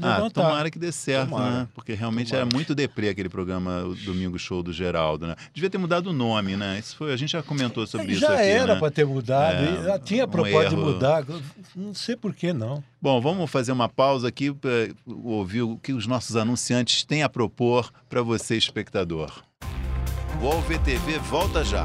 [0.00, 0.42] Ah, levantar.
[0.42, 1.50] tomara que dê certo, Tomara.
[1.50, 1.68] né?
[1.74, 2.46] Porque realmente Tomara.
[2.48, 5.36] era muito deprê aquele programa, o Domingo Show do Geraldo, né?
[5.52, 6.78] Devia ter mudado o nome, né?
[6.78, 8.80] Isso foi, a gente já comentou sobre isso Já era né?
[8.80, 11.24] para ter mudado, É, já tinha um proposta de mudar,
[11.76, 12.82] não sei por que não.
[13.00, 14.70] Bom, vamos fazer uma pausa aqui para
[15.06, 19.42] ouvir o que os nossos anunciantes têm a propor para você, espectador.
[20.40, 21.84] O UOL VTV volta já.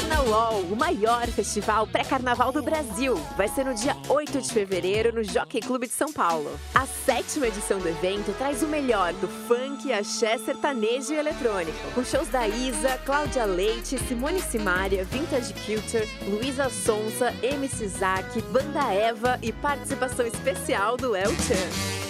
[0.00, 3.20] Carnaval, o maior festival pré-carnaval do Brasil.
[3.36, 6.58] Vai ser no dia 8 de fevereiro no Jockey Clube de São Paulo.
[6.74, 11.76] A sétima edição do evento traz o melhor do funk, axé, sertanejo e eletrônico.
[11.94, 18.90] Com shows da Isa, Cláudia Leite, Simone Simaria, Vintage Culture, Luísa Sonsa, MC Zack, Banda
[18.94, 22.00] Eva e participação especial do El Chan.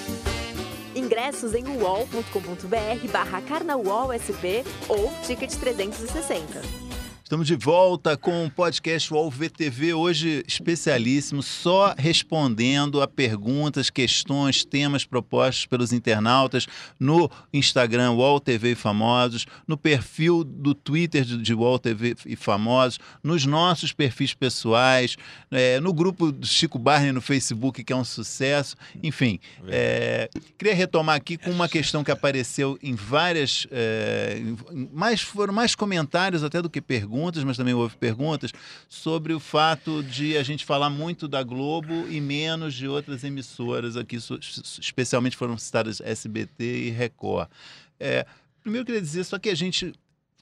[0.94, 6.89] Ingressos em uol.com.br barra carnavalsp ou ticket 360.
[7.30, 14.64] Estamos de volta com o podcast UOL VTV, hoje especialíssimo, só respondendo a perguntas, questões,
[14.64, 16.66] temas propostos pelos internautas
[16.98, 22.98] no Instagram UOL TV e Famosos, no perfil do Twitter de, UOL TV e Famosos,
[23.22, 25.14] nos nossos perfis pessoais,
[25.52, 28.74] é, no grupo do Chico Barney no Facebook, que é um sucesso.
[29.04, 29.38] Enfim,
[29.68, 33.68] é, queria retomar aqui com uma questão que apareceu em várias.
[33.70, 34.42] é,
[34.92, 38.52] mais, foram mais comentários até do que perguntas, mas também houve perguntas
[38.88, 43.96] sobre o fato de a gente falar muito da Globo e menos de outras emissoras
[43.96, 44.16] aqui,
[44.80, 47.48] especialmente foram citadas SBT e Record.
[47.98, 48.26] É,
[48.62, 49.92] primeiro eu queria dizer só que a gente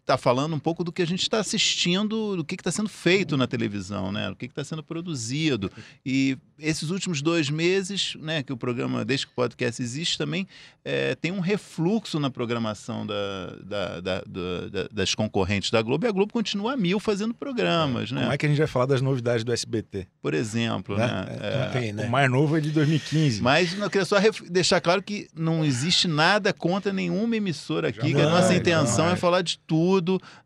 [0.09, 3.37] está falando um pouco do que a gente está assistindo, do que está sendo feito
[3.37, 4.29] na televisão, né?
[4.31, 5.71] Do que está sendo produzido.
[6.05, 10.49] E esses últimos dois meses, né, que o programa, desde que o podcast existe, também
[10.85, 16.07] é, tem um refluxo na programação da, da- da- da- das concorrentes da Globo.
[16.07, 18.23] E a Globo continua a mil fazendo programas, né?
[18.23, 20.07] Como é que a gente vai falar das novidades do SBT?
[20.23, 21.07] Por exemplo, Né?
[21.07, 21.37] né?
[21.41, 22.07] É, Não tem, né?
[22.07, 23.43] O mais novo é de 2015.
[23.43, 28.01] mas eu queria só ref- deixar claro que não existe nada contra nenhuma emissora aqui,
[28.01, 29.13] que a Jamais, nossa intenção jamais.
[29.13, 29.98] é falar de tudo,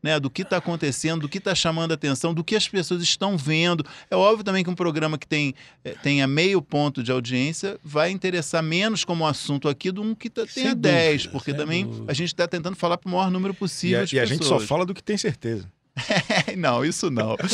[0.03, 0.19] né?
[0.19, 3.37] Do que está acontecendo, do que está chamando a atenção, do que as pessoas estão
[3.37, 3.85] vendo.
[4.11, 8.11] É óbvio também que um programa que tem, eh, tenha meio ponto de audiência vai
[8.11, 11.87] interessar menos como assunto aqui do um que tá, tenha Sem 10, dúvida, porque também
[11.87, 12.11] dúvida.
[12.11, 14.25] a gente está tentando falar para o maior número E possível a, de e a
[14.25, 14.69] gente só pessoas.
[14.69, 15.69] fala do que tem certeza.
[16.57, 17.37] não, isso não.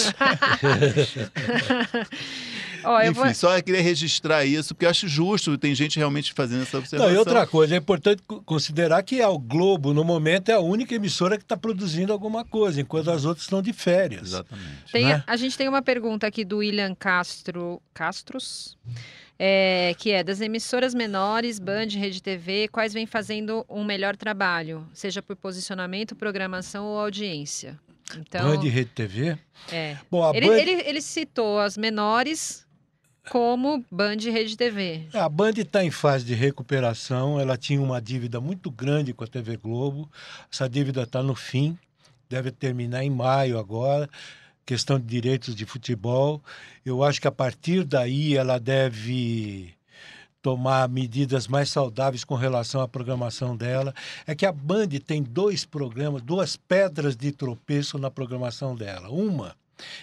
[2.84, 3.34] Ó, Enfim, vou...
[3.34, 7.08] só queria registrar isso, porque eu acho justo, tem gente realmente fazendo essa observação.
[7.08, 10.60] Não, e outra coisa, é importante co- considerar que a Globo, no momento, é a
[10.60, 14.22] única emissora que está produzindo alguma coisa, enquanto as outras estão de férias.
[14.28, 14.92] Exatamente.
[14.92, 15.24] Tem- né?
[15.26, 18.76] A gente tem uma pergunta aqui do William Castro Castros,
[19.38, 24.86] é, que é das emissoras menores, Band, Rede TV, quais vêm fazendo um melhor trabalho,
[24.92, 27.78] seja por posicionamento, programação ou audiência?
[28.16, 29.36] Então, Band e Rede TV.
[29.70, 29.96] é.
[30.10, 32.66] Bom, a Ele, Band, ele, ele citou as menores
[33.30, 35.06] como Band e Rede TV.
[35.12, 37.38] a Band está em fase de recuperação.
[37.40, 40.10] Ela tinha uma dívida muito grande com a TV Globo.
[40.52, 41.78] Essa dívida está no fim,
[42.28, 44.08] deve terminar em maio agora.
[44.64, 46.42] Questão de direitos de futebol.
[46.84, 49.74] Eu acho que a partir daí ela deve
[50.42, 53.94] tomar medidas mais saudáveis com relação à programação dela.
[54.26, 59.08] É que a Band tem dois programas, duas pedras de tropeço na programação dela.
[59.08, 59.56] Uma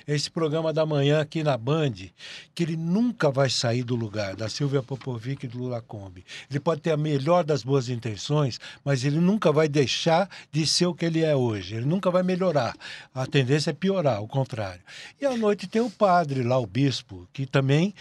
[0.08, 1.94] esse programa da manhã aqui na Band,
[2.54, 6.26] que ele nunca vai sair do lugar, da Silvia Popovic e do Lula Kombi.
[6.50, 10.86] Ele pode ter a melhor das boas intenções, mas ele nunca vai deixar de ser
[10.86, 11.76] o que ele é hoje.
[11.76, 12.76] Ele nunca vai melhorar.
[13.14, 14.82] A tendência é piorar, ao contrário.
[15.20, 17.94] E à noite tem o padre lá, o bispo, que também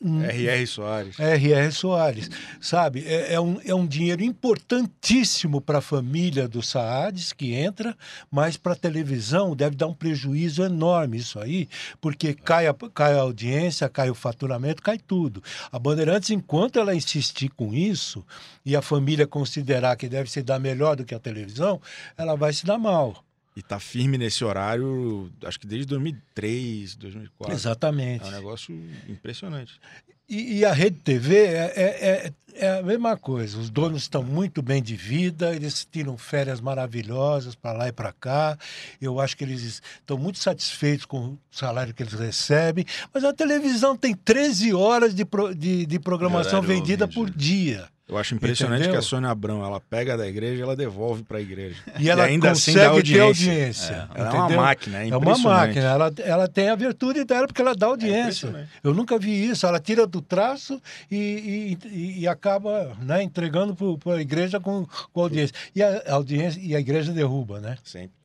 [0.00, 0.66] R.R.
[0.66, 1.18] Soares.
[1.18, 1.72] R.R.
[1.72, 3.04] Soares, sabe?
[3.06, 7.96] É, é um, é um dinheiro importantíssimo para a família do Saades que entra,
[8.30, 11.68] mas para a televisão deve dar um prejuízo enorme isso aí,
[12.00, 15.42] porque cai a, cai a audiência, cai o faturamento, cai tudo.
[15.70, 18.24] A Bandeirantes, enquanto ela insistir com isso
[18.64, 21.80] e a família considerar que deve se dar melhor do que a televisão,
[22.16, 23.24] ela vai se dar mal.
[23.58, 27.52] E tá firme nesse horário, acho que desde 2003, 2004.
[27.52, 28.24] Exatamente.
[28.24, 28.72] É um negócio
[29.08, 29.80] impressionante.
[30.28, 33.58] E, e a Rede TV é, é, é, é a mesma coisa.
[33.58, 38.12] Os donos estão muito bem de vida, eles tiram férias maravilhosas para lá e para
[38.12, 38.56] cá.
[39.02, 42.84] Eu acho que eles estão muito satisfeitos com o salário que eles recebem.
[43.12, 47.26] Mas a televisão tem 13 horas de, pro, de, de programação vendida vendido.
[47.26, 47.88] por dia.
[48.08, 48.92] Eu acho impressionante Entendeu?
[48.92, 51.76] que a Sônia Abrão, ela pega da igreja e ela devolve para a igreja.
[51.98, 53.52] E ela ainda assim consegue dá ter audiência.
[53.52, 54.08] audiência.
[54.14, 57.60] Ela é uma máquina, é É uma máquina, ela, ela tem a virtude dela porque
[57.60, 58.46] ela dá audiência.
[58.46, 58.70] impressionante.
[58.82, 59.66] Eu nunca vi isso.
[59.66, 65.20] Ela tira do traço e, e, e acaba né, entregando para a igreja com, com
[65.20, 65.54] audiência.
[65.76, 67.76] E a audiência e a igreja derruba, né?
[67.84, 68.16] Sempre.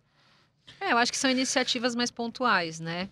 [0.80, 3.10] É, eu acho que são iniciativas mais pontuais, né?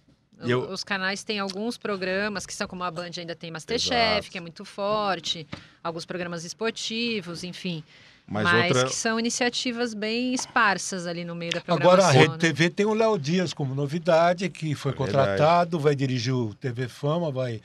[0.50, 4.32] Eu- Os canais têm alguns programas que são como a Band ainda tem Masterchef, Exato.
[4.32, 5.48] que é muito forte,
[5.84, 7.84] alguns programas esportivos, enfim.
[8.28, 8.88] Mas, Mas, outra.
[8.88, 11.94] que são iniciativas bem esparsas ali no meio da programação.
[12.06, 12.38] Agora a Rede né?
[12.38, 15.18] TV tem o Léo Dias como novidade, que foi É verdade.
[15.32, 17.60] contratado, vai dirigir o TV Fama, vai,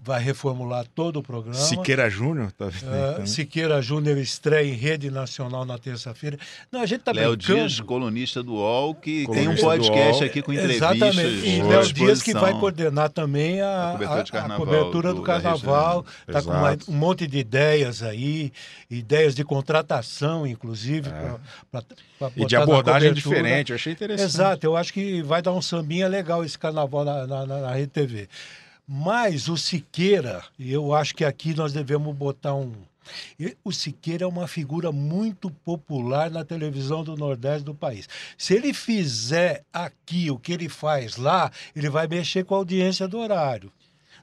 [0.00, 1.54] vai reformular todo o programa.
[1.54, 3.26] Siqueira Júnior, tá vendo?
[3.26, 6.38] Siqueira Júnior estreia em rede nacional na terça-feira.
[6.70, 7.58] Não, a gente tá Léo brincando.
[7.58, 10.96] Dias, colunista do UOL, que tem um Colunista podcast aqui com entrevistas.
[10.96, 11.46] Exatamente.
[11.48, 15.08] E Léo Dias que vai coordenar também a, A cobertura de a- a carnaval cobertura
[15.10, 16.06] do do- carnaval.
[16.26, 18.52] Está com mais- um monte de ideias aí,
[18.90, 21.34] ideias de contratação, inclusive, É.
[21.70, 21.84] para
[22.36, 24.24] E de abordagem diferente, eu achei interessante.
[24.26, 27.72] Exato, eu acho que vai dar um sambinha legal esse carnaval na, na, na- na
[27.72, 28.28] Rede TV.
[28.90, 32.72] Mas o Siqueira, eu acho que aqui nós devemos botar um.
[33.62, 38.08] O Siqueira é uma figura muito popular na televisão do Nordeste do país.
[38.36, 43.06] Se ele fizer aqui o que ele faz lá, ele vai mexer com a audiência
[43.06, 43.70] do horário.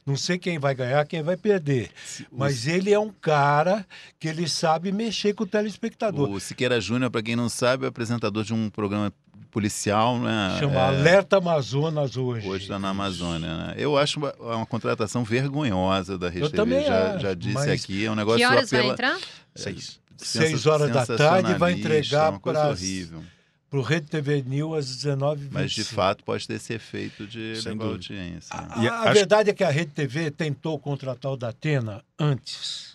[0.05, 1.89] Não sei quem vai ganhar, quem vai perder.
[2.31, 3.85] Mas ele é um cara
[4.19, 6.29] que ele sabe mexer com o telespectador.
[6.29, 9.11] O Siqueira Júnior, para quem não sabe, é apresentador de um programa
[9.59, 10.57] policial, né?
[10.59, 12.45] Chama É, Alerta Amazonas hoje.
[12.45, 13.73] Hoje está na Amazônia, né?
[13.77, 16.57] Eu acho uma, uma contratação vergonhosa da Rede TV.
[16.57, 19.17] também já, acho, já disse mas aqui, é um negócio Que horas vai apela- entrar?
[19.55, 19.99] Seis.
[20.17, 23.23] Seis horas da tarde vai entregar coisa pras- horrível.
[23.69, 28.55] Pro Rede TV News às 19 Mas de fato pode ter esse efeito de audiência.
[28.61, 28.67] né?
[28.71, 32.94] A, E a acho- verdade é que a Rede TV tentou contratar o Datena antes.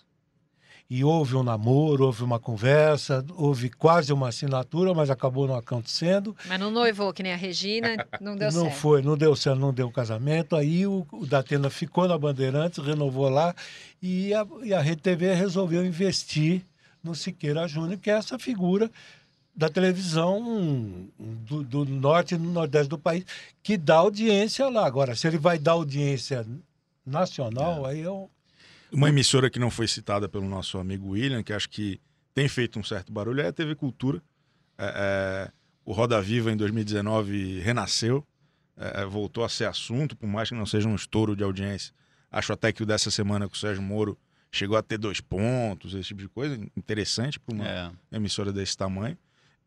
[0.90, 6.36] E houve um namoro, houve uma conversa, houve quase uma assinatura, mas acabou não acontecendo.
[6.46, 8.76] Mas não noivou, que nem a Regina, não deu não certo.
[8.76, 10.56] foi, não deu certo, não deu casamento.
[10.56, 13.54] Aí o, o Datena ficou na Bandeirantes, renovou lá
[14.02, 16.62] e a, e a Rede TV resolveu investir
[17.04, 18.90] no Siqueira Júnior, que é essa figura
[19.54, 23.24] da televisão do, do norte e do nordeste do país,
[23.62, 24.86] que dá audiência lá.
[24.86, 26.46] Agora, se ele vai dar audiência
[27.04, 28.28] nacional, aí eu.
[28.92, 32.00] Uma emissora que não foi citada pelo nosso amigo William, que acho que
[32.34, 34.22] tem feito um certo barulho, é a TV Cultura.
[34.78, 35.52] É, é,
[35.84, 38.26] o Roda Viva, em 2019, renasceu,
[38.76, 41.92] é, é, voltou a ser assunto, por mais que não seja um estouro de audiência.
[42.30, 44.18] Acho até que o dessa semana com o Sérgio Moro
[44.52, 46.58] chegou a ter dois pontos, esse tipo de coisa.
[46.76, 47.90] Interessante para uma É.
[48.12, 49.16] emissora desse tamanho.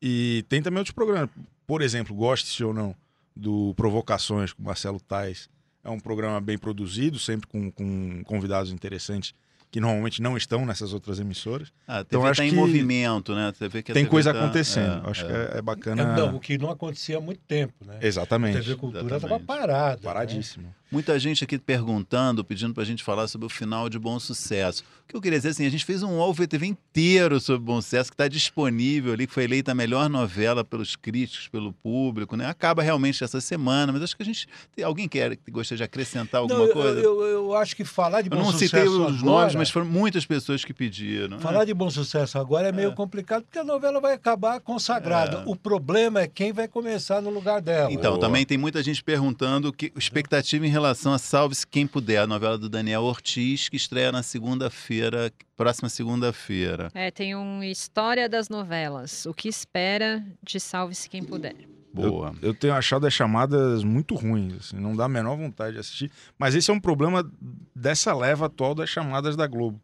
[0.01, 1.29] E tem também outros programas.
[1.65, 2.95] Por exemplo, goste-se ou não,
[3.35, 5.49] do Provocações com Marcelo Tais.
[5.83, 9.33] É um programa bem produzido, sempre com, com convidados interessantes
[9.73, 11.69] que normalmente não estão nessas outras emissoras.
[11.87, 13.51] Ah, a Então, TV acho tá em que movimento, né?
[13.57, 15.07] Você vê que a Tem TV coisa tá- acontecendo.
[15.07, 15.27] é, acho é.
[15.27, 16.03] que é, é bacana.
[16.03, 17.97] É, Não, o que não acontecia há muito tempo, né?
[17.99, 18.59] A Exatamente.
[18.59, 19.95] TV Cultura estava parada.
[19.95, 20.01] né?
[20.03, 20.75] Paradíssimo.
[20.91, 24.83] Muita gente aqui perguntando, pedindo pra gente falar sobre o final de Bom Sucesso.
[25.05, 27.81] O que eu queria dizer assim, a gente fez um UOL VTV inteiro sobre Bom
[27.81, 32.35] Sucesso, que está disponível ali, que foi eleita a melhor novela pelos críticos, pelo público,
[32.37, 32.45] né?
[32.45, 34.47] Acaba realmente essa semana, mas acho que a gente.
[34.75, 36.99] tem- Alguém quer que gostaria de acrescentar alguma Não, eu- coisa?
[36.99, 39.62] Eu, eu acho que falar de Eu bom não sucesso citei os agora, nomes, mas
[39.69, 41.37] foram muitas pessoas que pediram.
[41.37, 41.39] né?
[41.39, 42.95] Falar de bom sucesso agora é meio É.
[42.95, 45.37] complicado, porque a novela vai acabar consagrada.
[45.37, 45.43] É.
[45.45, 47.91] O problema é quem vai começar no lugar dela.
[47.91, 48.21] Então, Boa.
[48.21, 52.57] também tem muita gente perguntando que expectativa em relação a Salve-se Quem Puder, a novela
[52.57, 56.89] do Daniel Ortiz, que estreia na segunda-feira, próxima segunda-feira.
[56.93, 59.25] É, tem um História das Novelas.
[59.25, 61.55] O que espera de Salve-se Quem Puder.
[61.93, 62.33] Boa.
[62.41, 66.11] Eu tenho achado as chamadas muito ruins, assim, não dá a menor vontade de assistir.
[66.37, 67.29] Mas esse é um problema
[67.75, 69.79] dessa leva atual das chamadas da Globo.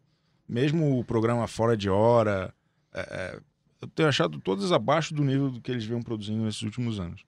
[0.48, 2.52] Mesmo o programa Fora de Hora,
[2.92, 3.38] é, é,
[3.80, 7.22] eu tenho achado todas abaixo do nível do que eles vêm produzindo nesses últimos anos.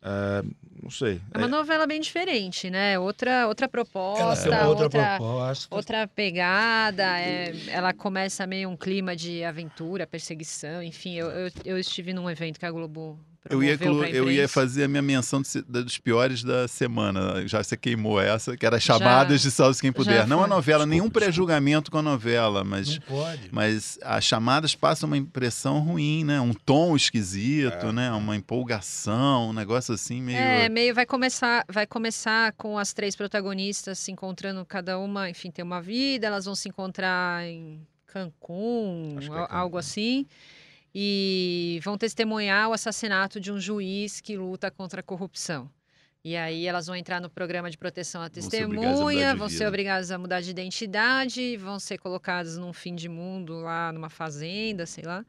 [0.00, 0.44] É,
[0.80, 1.20] não sei.
[1.34, 2.96] É uma É, novela bem diferente, né?
[3.00, 5.74] Outra, outra proposta, Ela tem uma outra, proposta.
[5.74, 7.18] outra pegada.
[7.18, 11.14] é, ela começa meio um clima de aventura, perseguição, enfim.
[11.16, 13.18] Eu, eu, eu estive num evento que a Globo
[13.50, 13.78] Eu ia,
[14.12, 17.46] eu ia fazer a minha menção de da- dos piores da semana.
[17.46, 20.18] Já você queimou essa, que era chamadas de Salve Quem Puder.
[20.18, 23.48] já Não a novela, Desculpa, nenhum pré-julgamento com a novela, mas, Não pode.
[23.52, 26.40] mas as chamadas passam uma impressão ruim, né?
[26.40, 27.92] Um tom esquisito, É.
[27.92, 28.10] né?
[28.12, 30.38] Uma empolgação, um negócio assim meio.
[30.38, 35.50] É, meio vai começar, vai começar com as três protagonistas se encontrando cada uma, enfim,
[35.50, 39.78] tem uma vida, elas vão se encontrar em Cancún, é al- algo Cancún.
[39.78, 40.26] assim.
[40.94, 45.70] E vão testemunhar o assassinato de um juiz que luta contra a corrupção.
[46.24, 48.90] E aí elas vão entrar no programa de proteção à Vão ser obrigadas a mudar
[48.90, 49.68] testemunha, de vão ser vida.
[49.68, 54.84] obrigadas a mudar de identidade, vão ser colocadas num fim de mundo lá numa fazenda,
[54.84, 55.24] sei lá.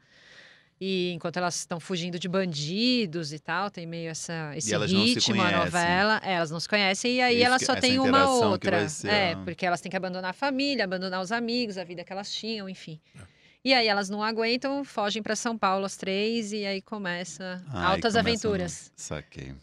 [0.80, 5.50] E enquanto elas estão fugindo de bandidos e tal, tem meio essa, esse ritmo a
[5.52, 6.20] novela.
[6.24, 8.88] É, elas não se conhecem e aí Isso elas só têm uma outra.
[8.88, 12.10] ser É, porque elas têm que abandonar a família, abandonar os amigos, a vida que
[12.10, 12.98] elas tinham, enfim.
[13.14, 13.39] É.
[13.64, 17.84] E aí elas não aguentam, fogem para São Paulo as três e aí começa Ai,
[17.94, 18.92] altas começa a- aventuras.
[18.96, 19.52] Saquei.
[19.52, 19.56] O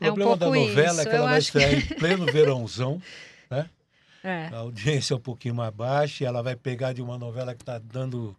[0.00, 1.86] É um problema da pouco novela isso, é que ela eu vai acho que- em
[1.96, 3.02] pleno verãozão.
[4.24, 4.48] É.
[4.52, 7.62] A audiência é um pouquinho mais baixa e ela vai pegar de uma novela que
[7.62, 8.36] está dando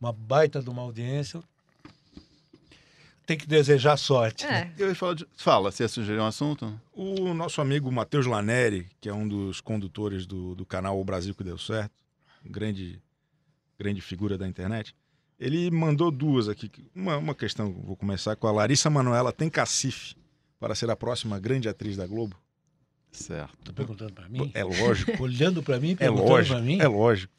[0.00, 1.42] uma baita de uma audiência.
[3.26, 4.46] Tem que desejar sorte.
[4.46, 4.72] né?
[4.78, 4.82] É.
[4.82, 5.26] Eu ia falar de...
[5.36, 6.80] Fala, você ia sugerir um assunto?
[6.94, 11.34] O nosso amigo Matheus Laneri, que é um dos condutores do, do canal O Brasil
[11.34, 11.92] que deu certo,
[12.46, 13.00] um grande,
[13.82, 14.94] grande figura da internet,
[15.38, 16.70] ele mandou duas aqui.
[16.94, 20.14] Uma, uma questão, vou começar com a Larissa Manoela tem cacife
[20.60, 22.36] para ser a próxima grande atriz da Globo?
[23.10, 23.56] Certo.
[23.64, 24.50] Tá perguntando para mim?
[24.54, 26.78] É lógico, Olhando para mim, é perguntando lógico, para mim?
[26.80, 27.32] é lógico.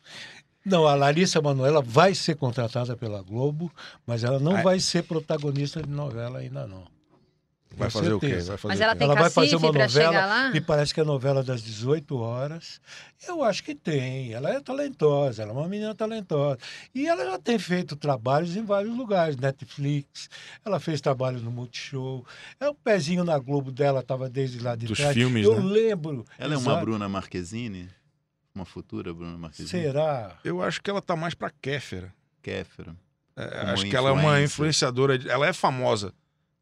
[0.65, 3.71] Não, a Larissa Manoela vai ser contratada pela Globo,
[4.05, 4.63] mas ela não é?
[4.63, 6.85] vai ser protagonista de novela ainda não.
[7.75, 8.27] Vai fazer o quê?
[8.27, 8.47] certeza.
[8.49, 9.03] Vai fazer Mas o ela quê?
[9.03, 10.49] Ela vai fazer uma para novela?
[10.51, 12.79] Me parece que é novela das 18 horas.
[13.27, 14.31] Eu acho que tem.
[14.33, 16.57] Ela é talentosa, ela é uma menina talentosa.
[16.93, 20.29] E ela já tem feito trabalhos em vários lugares, Netflix.
[20.63, 22.25] Ela fez trabalho no Multishow.
[22.59, 25.13] É o pezinho na Globo dela, estava desde lá de Dos trás.
[25.13, 25.71] filmes, Eu né?
[25.71, 26.25] lembro.
[26.37, 26.85] Ela é uma exato.
[26.85, 27.89] Bruna Marquezine?
[28.53, 29.69] Uma futura Bruna Marquezine?
[29.69, 30.37] Será?
[30.43, 32.13] Eu acho que ela tá mais pra Kéfera.
[32.41, 32.95] Kéfera.
[33.35, 35.19] É, acho que ela é uma influenciadora.
[35.27, 36.13] Ela é famosa.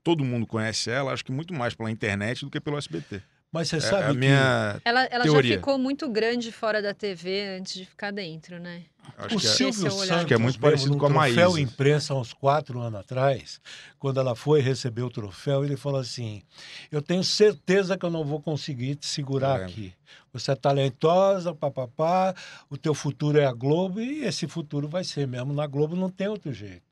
[0.04, 3.22] Todo mundo conhece ela, acho que muito mais pela internet do que pelo SBT.
[3.54, 4.82] Mas você É, sabe a que minha.
[4.86, 8.84] Ela, ela já ficou muito grande fora da TV antes de ficar dentro, né?
[9.18, 9.90] Acho o que é- Silvio é.
[9.90, 11.60] Santos, que é muito parecido com a troféu Maísa.
[11.60, 13.60] imprensa há uns quatro anos atrás,
[14.00, 16.42] quando ela foi receber o troféu, ele falou assim:
[16.90, 19.66] Eu tenho certeza que eu não vou conseguir te segurar É.
[19.66, 19.94] aqui.
[20.32, 22.34] Você é talentosa, papapá,
[22.70, 25.52] o teu futuro é a Globo e esse futuro vai ser mesmo.
[25.52, 26.84] Na Globo não tem outro jeito.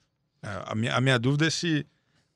[0.44, 1.86] É, a, minha, a minha dúvida é se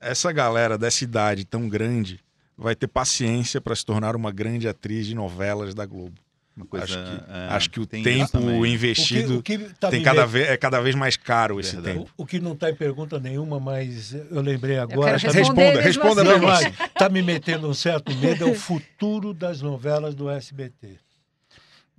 [0.04, 2.20] essa galera dessa idade tão grande
[2.58, 6.14] vai ter paciência para se tornar uma grande atriz de novelas da Globo.
[6.56, 8.60] Uma coisa, acho, que, é, acho que o tempo também.
[8.60, 11.74] O que, investido o que tá tem cada vez, é cada vez mais caro esse
[11.74, 11.98] Verdade.
[11.98, 12.12] tempo.
[12.16, 15.20] o, o que não está em pergunta nenhuma, mas eu lembrei Eu agora.
[15.20, 16.30] quero tá Responda, mesmo responda assim.
[16.32, 16.74] mesmo Não, assim.
[16.78, 21.00] mas tá me metendo um certo medo é o futuro das novelas do SBT.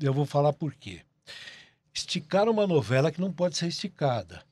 [0.00, 1.00] Eu vou falar por quê.
[1.92, 4.42] Esticaram uma novela que não pode ser esticada.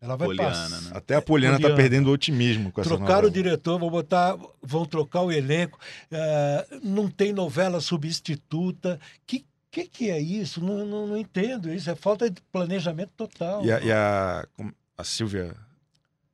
[0.00, 0.80] Ela vai Poliana, passar.
[0.82, 0.90] né?
[0.94, 1.76] Até a Poliana tá Poliana.
[1.82, 5.78] perdendo o otimismo com essa Trocaram o diretor, vão botar, vão trocar o elenco.
[6.10, 8.98] eh, não tem novela substituta.
[9.26, 10.60] Que que, que é isso?
[10.64, 11.88] Não, não, não entendo isso.
[11.88, 13.64] É falta de planejamento total.
[13.64, 15.54] E a, e a, como- a Silvia.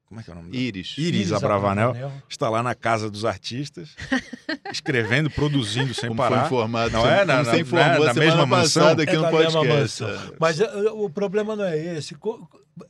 [0.09, 0.63] Como é que é o nome dela?
[0.63, 0.95] Íris.
[0.99, 2.23] Iris Iris Abravanel Abravanel.
[2.29, 3.97] está lá na casa dos artistas,
[4.73, 6.47] escrevendo, produzindo sem Como foi parar.
[6.47, 7.25] informado, Não é?
[7.25, 8.89] Na- você na- informou na- na semana mesma mansão?
[8.89, 10.03] aqui É no da mesma podcast.
[10.05, 10.35] mansão.
[10.39, 12.17] Mas eh, o problema não é esse.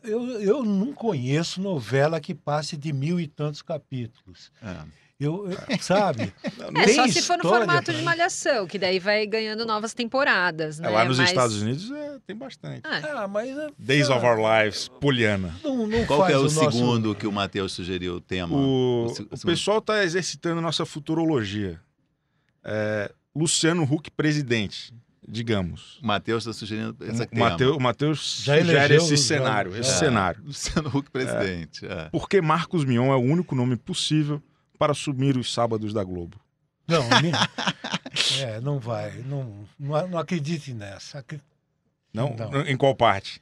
[0.05, 4.51] Eu, eu não conheço novela que passe de mil e tantos capítulos.
[4.63, 4.77] É.
[5.19, 6.31] Eu, eu- sabe?
[6.77, 10.79] É, Tem só se for no formato de malhação, que daí vai ganhando novas temporadas,
[10.79, 10.89] né?
[10.89, 12.83] É, lá nos Mas- Estados Unidos é, tem bastante.
[12.85, 13.49] Ah, Ah, mas.
[13.57, 15.55] eh, Days of Our Lives, Poliana.
[15.65, 18.57] Não, não Qual é o, nosso- segundo que o Matheus sugeriu, o tema?
[18.57, 21.81] O, o segundo- pessoal está exercitando nossa futurologia.
[22.65, 24.93] É, Luciano Huck presidente,
[25.27, 25.99] digamos.
[26.03, 27.51] O Matheus está sugerindo esse O tema.
[27.51, 29.95] Mateus, o Mateus Já sugere elegeu esse o- cenário, já- esse é.
[29.95, 30.43] cenário.
[30.45, 31.87] Luciano Huck, presidente.
[31.87, 32.09] é.
[32.11, 34.43] Porque Marcos Mion é o único nome possível
[34.77, 36.39] para assumir os sábados da Globo.
[36.87, 37.03] Não,
[38.41, 39.13] é, não vai.
[39.27, 41.25] Não, não, acredite nessa.
[42.13, 42.35] Não?
[42.37, 42.61] Não.
[42.63, 43.41] Em qual parte?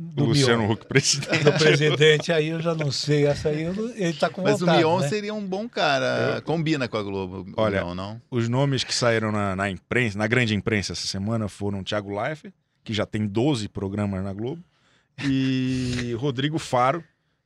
[0.00, 0.72] Do Luciano Mion.
[0.72, 1.42] Huck presidente.
[1.42, 3.26] Do presidente, aí eu já não sei.
[3.26, 4.84] Essa aí eu não- ele está com Mas vontade.
[4.84, 5.08] o Mion né?
[5.08, 6.40] seria um bom cara.
[6.42, 7.52] Combina com a Globo.
[7.56, 8.22] Olha, Mion, não?
[8.30, 12.54] Os nomes que saíram na, na imprensa, na grande imprensa essa semana foram Thiago Leifert,
[12.84, 14.62] que já tem 12 programas na Globo,
[15.24, 17.02] e Rodrigo Faro,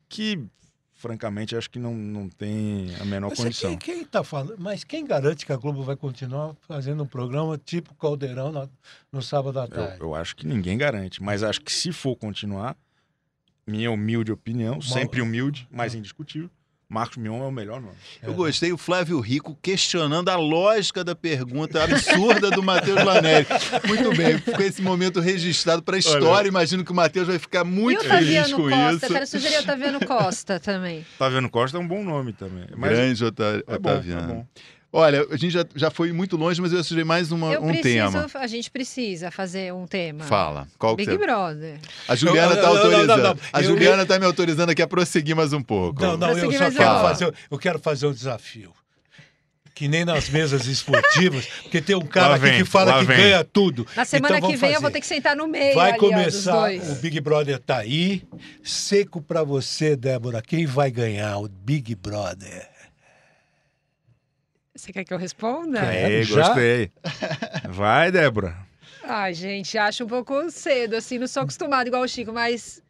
[0.09, 0.45] que
[1.03, 3.77] francamente acho que não, não tem a menor Mas condição.
[3.77, 4.55] Quem, quem tá falando?
[4.59, 8.69] Mas quem garante que a Globo vai continuar fazendo um programa tipo Caldeirão na-
[9.11, 9.97] no sábado à Eu, tarde?
[10.01, 12.77] eu acho que ninguém garante, mas acho que se for continuar,
[13.67, 16.49] minha humilde opinião, sempre humilde, mas indiscutível,
[16.93, 17.95] Marcos Mion é o melhor nome.
[18.22, 23.47] Eu gostei o Flávio Rico questionando a lógica da pergunta absurda do Matheus Lanelli.
[23.88, 26.49] Muito bem, ficou esse momento registrado para a história.
[26.49, 28.93] Imagino que o Matheus vai ficar E muito o feliz Taviano com Costa?
[28.97, 29.05] isso.
[29.07, 31.07] Eu quero sugerir o Taviano Costa também.
[31.18, 32.66] Taviano Costa é um bom nome também.
[32.76, 34.30] Mas Grande Ota- é bom, Otaviano.
[34.30, 34.47] é bom.
[34.95, 37.68] Olha, a gente já, já foi muito longe, mas eu sugeri mais uma- Eu um
[37.68, 37.82] preciso,
[38.12, 38.26] tema.
[38.34, 40.24] a gente precisa fazer um tema.
[40.24, 40.68] Fala.
[40.78, 41.16] Qual que Big.
[41.16, 41.78] Brother.
[42.07, 43.22] A Juliana está não, não, não, autorizando.
[43.22, 43.38] não, não.
[43.55, 46.03] A Eu- Juliana está me autorizando aqui a prosseguir mais um pouco.
[46.03, 48.70] Não, não, eu só quero fazer, eu quero fazer um desafio.
[49.74, 53.07] Que nem nas mesas esportivas, porque tem um cara Lá aqui vem, que fala que
[53.07, 53.16] vem.
[53.16, 53.86] ganha tudo.
[53.97, 54.93] Na semana Então que vem eu vou fazer.
[54.93, 56.90] ter que sentar no meio Vai ali, ó, dos começar, dois.
[56.90, 58.22] o Big Brother tá aí.
[58.62, 60.43] Seco pra você, Débora.
[60.43, 62.68] Quem vai ganhar o Big Brother?
[64.83, 65.78] Você quer que eu responda?
[65.78, 66.91] É, gostei.
[67.70, 68.57] Vai, Débora.
[69.05, 72.83] Ai, gente, acho um pouco cedo, assim, não sou acostumado igual o Chico, mas.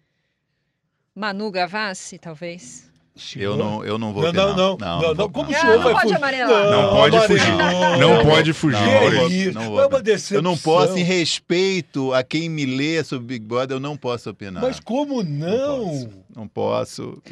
[1.15, 2.91] Manu Gavassi, talvez.
[3.37, 5.93] Eu não, eu não vou Não, não, não, não, não, como o senhor Não, vai
[5.93, 6.17] pode fugir?
[6.17, 6.71] amarelar.
[6.71, 7.53] Não pode fugir.
[8.01, 10.37] Não pode fugir, Não, vou- É.
[10.37, 14.31] Eu não posso, em respeito a quem me lê sobre Big Brother, eu não posso
[14.31, 14.63] opinar.
[14.63, 16.09] Mas como não?
[16.35, 17.23] Não posso.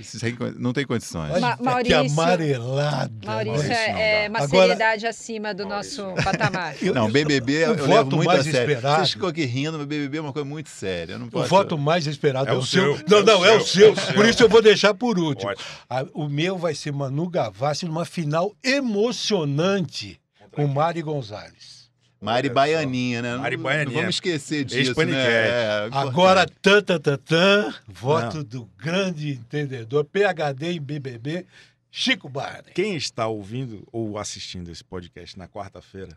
[0.59, 1.41] Não tem condições.
[1.41, 3.11] Ma- que Maurício- amarelada.
[3.25, 6.75] Maurício, Maurício, é, não é uma Agora- seriedade acima do nosso patamar.
[6.83, 8.71] Eu- Não, eu- BBB o eu levo voto muito a mais sério.
[8.73, 11.15] esperado- Vocês ficam aqui rindo, mas BBB é uma coisa muito séria.
[11.15, 11.49] Eu não O posso...
[11.49, 12.97] voto mais esperado É é, o o seu.
[12.99, 13.89] seu, Não, é o não, é o seu, seu.
[13.89, 14.31] é o Por seu.
[14.31, 15.51] isso eu vou deixar por último.
[15.89, 20.21] Ah, o meu vai ser Manu Gavassi numa final emocionante
[20.53, 21.80] com Mari Gonzalez.
[22.21, 23.37] Mari Olha Baianinha, né?
[23.37, 23.87] Mari Não- Baianinha.
[23.95, 25.13] Não vamos esquecer disso, né?
[25.17, 26.59] É, Agora, importante.
[26.61, 31.47] tan, tan, tan, tan, voto do grande entendedor, PHD em BBB,
[31.91, 32.73] Chico Barney.
[32.75, 36.17] Quem está ouvindo ou assistindo esse podcast na quarta-feira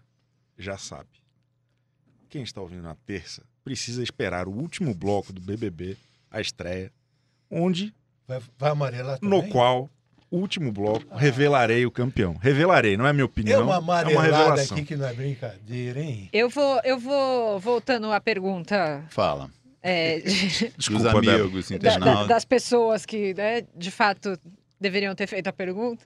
[0.57, 1.09] já sabe.
[2.29, 5.95] Quem está ouvindo na terça precisa esperar o último bloco do BBB,
[6.29, 6.91] a estreia,
[7.49, 7.93] onde,
[8.27, 9.41] Vai, vai amarelar também?
[9.41, 9.89] no qual,
[10.35, 12.35] último bloco, revelarei o campeão.
[12.41, 14.77] Revelarei, não é minha É opinião, uma é uma revelação.
[14.77, 16.29] aqui que não é brincadeira, hein?
[16.33, 19.49] Eu vou, eu vou voltando à pergunta Fala.
[19.81, 21.35] é, Dos Desculpa, Débora.
[21.43, 24.37] amigos, da- da- das pessoas que, né, de fato,
[24.79, 26.05] deveriam ter feito a pergunta.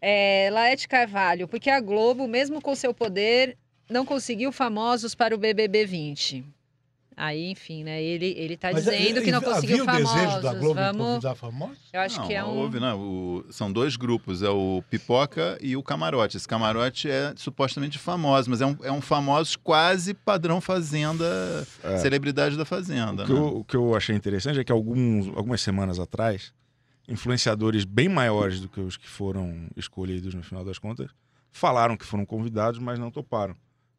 [0.00, 3.56] É, Laete Carvalho, porque a Globo, mesmo com seu poder,
[3.90, 6.44] não conseguiu famosos para o BBB 20.
[7.16, 8.02] Aí, enfim, né?
[8.02, 10.12] Ele, ele tá Mas, dizendo eh, que não havia conseguiu o famosos.
[10.14, 11.06] desejo da Globo de Vamos.
[11.06, 11.78] convidar famosos?
[11.92, 12.48] Eu acho não, que é um.
[12.58, 12.98] houve, não.
[13.00, 16.36] O- são dois grupos, é o Pipoca e o Camarote.
[16.36, 21.24] Esse Camarote é supostamente famoso, mas é um, é um famoso quase padrão Fazenda,
[21.84, 21.98] É.
[21.98, 23.22] celebridade da Fazenda.
[23.22, 23.38] O que, né?
[23.38, 26.52] eu, o que eu achei interessante é que alguns, algumas semanas atrás,
[27.08, 31.10] influenciadores bem maiores do que os que foram escolhidos no final das contas
[31.52, 33.54] falaram que foram convidados, mas não toparam.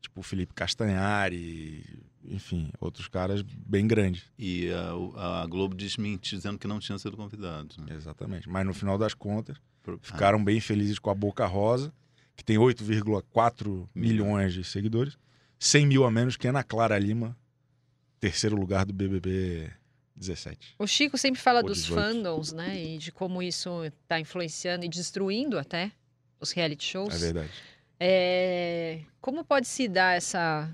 [0.06, 1.84] Tipo o Felipe Castanhari,
[2.24, 4.24] enfim, outros caras bem grandes.
[4.38, 7.78] E ah, o- a, Globo desmente, dizendo que não tinham sido convidados.
[7.78, 7.96] né?
[7.96, 8.48] Exatamente.
[8.50, 11.94] Mas no final das contas, Pro- ficaram bem felizes com a Boca Rosa,
[12.36, 15.18] que tem 8,4 milhões de seguidores,
[15.60, 17.36] 100 mil a menos que Ana Clara Lima,
[18.20, 19.72] terceiro lugar do BBB
[20.16, 20.76] 17.
[20.80, 22.02] O Chico sempre fala Ou dos 18.
[22.02, 22.82] fandoms, né?
[22.84, 25.92] E de como isso está influenciando e destruindo até
[26.40, 27.14] os reality shows.
[27.14, 27.52] É verdade.
[28.00, 30.70] É, Como pode se dar essa.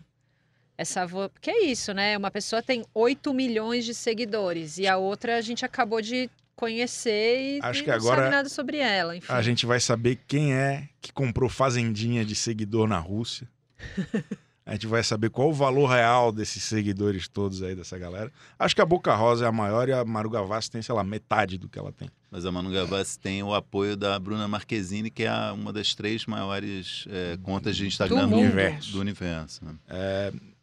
[0.77, 1.29] essa vo...
[1.29, 2.17] Porque é isso, né?
[2.17, 7.57] Uma pessoa tem 8 milhões de seguidores e a outra a gente acabou de conhecer
[7.57, 9.31] e, Acho que não agora sabe nada sobre ela, enfim.
[9.31, 13.47] A gente vai saber quem é que comprou fazendinha de seguidor na Rússia.
[14.65, 18.31] A gente vai saber qual o valor real desses seguidores todos aí, dessa galera.
[18.59, 21.03] Acho que a Boca Rosa é a maior e a Maru Gavassi tem, sei lá,
[21.03, 22.09] metade do que ela tem.
[22.29, 26.25] Mas a Manu Gavassi tem o apoio da Bruna Marquezine, que é uma das três
[26.27, 28.91] maiores é, contas de Instagram Do do universo.
[28.91, 29.75] Do universo né?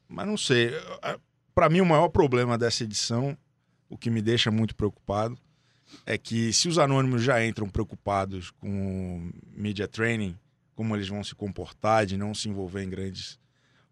[0.08, 0.72] Mas não sei.
[1.54, 3.36] Para mim, o maior problema dessa edição,
[3.90, 5.36] o que me deixa muito preocupado,
[6.06, 10.36] é que se os anônimos já entram preocupados com o media training,
[10.74, 13.38] como eles vão se comportar, de não se envolver em grandes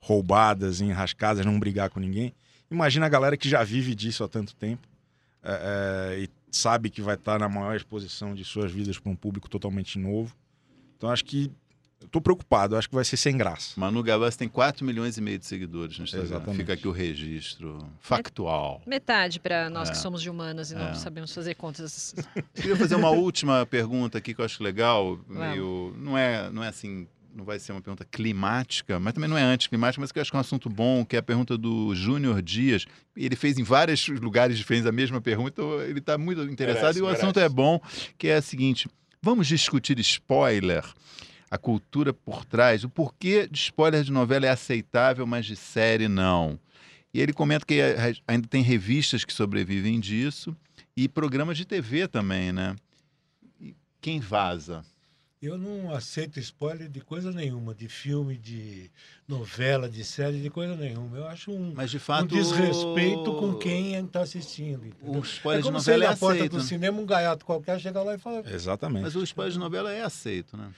[0.06, 2.32] roubadas, em rascadas, não brigar com ninguém,
[2.70, 4.86] imagina a galera que já vive disso há tanto tempo
[5.42, 9.16] é, é, e sabe que vai estar na maior exposição de suas vidas para um
[9.16, 10.32] público totalmente novo.
[10.96, 11.50] Então, acho que.
[12.00, 13.72] Eu tô preocupado, acho que vai ser sem graça.
[13.80, 16.26] Manu Gavassi tem 4 milhões e meio de seguidores no Instagram.
[16.28, 16.56] Exatamente.
[16.58, 18.82] Fica aqui o registro factual.
[18.86, 19.92] Metade para nós É.
[19.92, 20.94] que somos de humanas e não É.
[20.94, 22.14] sabemos fazer contas.
[22.54, 25.18] Queria fazer uma última pergunta aqui que eu acho legal.
[25.26, 29.36] Meio, não, é, não é assim, não vai ser uma pergunta climática, mas também não
[29.36, 31.58] é anticlimática, mas que eu acho que é um assunto bom, que é a pergunta
[31.58, 32.86] do Júnior Dias.
[33.14, 36.98] Ele fez em vários lugares diferentes a mesma pergunta, então ele está muito interessado Merece,
[36.98, 37.22] e o merece.
[37.22, 37.78] assunto é bom,
[38.16, 38.88] que é a seguinte:
[39.20, 40.82] vamos discutir spoiler.
[41.48, 46.08] A cultura por trás, o porquê de spoiler de novela é aceitável, mas de série
[46.08, 46.58] não.
[47.14, 47.80] E ele comenta que
[48.26, 50.56] ainda tem revistas que sobrevivem disso
[50.96, 52.74] e programas de TV também, né?
[53.60, 54.84] E quem vaza?
[55.46, 58.90] Eu não aceito spoiler de coisa nenhuma, de filme, de
[59.28, 61.16] novela, de série, de coisa nenhuma.
[61.16, 62.26] Eu acho um, Mas de um fato.
[62.26, 64.86] desrespeito com quem está assistindo.
[64.86, 65.20] entendeu?
[65.20, 66.52] O spoiler é como de novela é na porta aceito.
[66.52, 66.64] do né?
[66.64, 68.42] cinema, um gaiato qualquer chega lá e fala.
[68.50, 69.02] Exatamente.
[69.02, 70.68] Mas o spoiler de novela é aceito, né?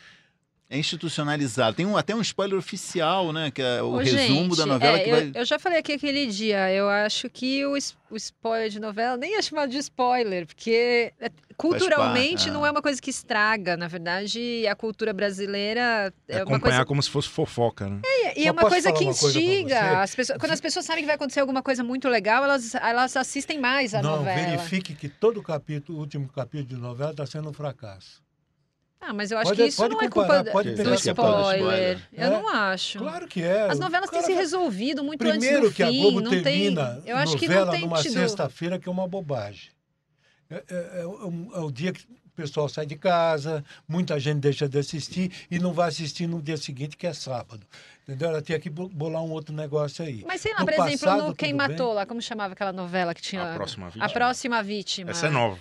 [0.70, 1.74] É institucionalizado.
[1.76, 3.50] Tem um, até um spoiler oficial, né?
[3.50, 5.32] Que é o Ô, resumo da gente, novela é, que eu, vai.
[5.34, 7.72] eu já falei aqui aquele dia, eu acho que o,
[8.10, 12.52] o spoiler de novela nem é chamado de spoiler, porque é- culturalmente parte, é.
[12.52, 13.78] não é uma coisa que estraga.
[13.78, 16.84] Na verdade, a cultura brasileira É é, uma acompanhar coisa.
[16.84, 18.02] como se fosse fofoca, né?
[18.36, 19.74] E é uma coisa que uma coisa instiga.
[19.74, 19.94] você?
[19.96, 23.16] As pessoas, quando as pessoas sabem que vai acontecer alguma coisa muito legal, elas, elas
[23.16, 24.36] assistem mais a não, novela.
[24.50, 28.22] verifique que todo capítulo, o último capítulo de novela está sendo um fracasso.
[29.00, 30.84] Ah, mas eu acho Pode- que isso não é comparar, culpa pode do que é
[30.84, 31.56] do spoiler.
[31.56, 32.08] spoiler.
[32.12, 32.30] Eu É?
[32.30, 32.98] não acho.
[32.98, 33.70] Claro que é.
[33.70, 36.00] As novelas têm se vai- resolvido muito antes Primeiro do que a fim.
[36.02, 36.42] Globo não tem.
[36.42, 38.12] termina Eu acho que não novela tem numa tido.
[38.14, 39.70] sexta-feira que é uma bobagem.
[40.50, 44.68] É, é- é é o dia que o pessoal sai de casa, muita gente deixa
[44.68, 47.64] de assistir e não vai assistir no dia seguinte, que é sábado.
[48.06, 48.30] Entendeu?
[48.30, 50.24] Ela tinha que bo- bolar um outro negócio aí.
[50.26, 51.68] Mas sei lá, No por exemplo, passado, no Quem tudo bem.
[51.68, 53.52] Matou lá, como chamava aquela novela que tinha.
[53.52, 54.08] A próxima A vítima.
[54.08, 55.10] próxima vítima.
[55.10, 55.58] Essa é nova.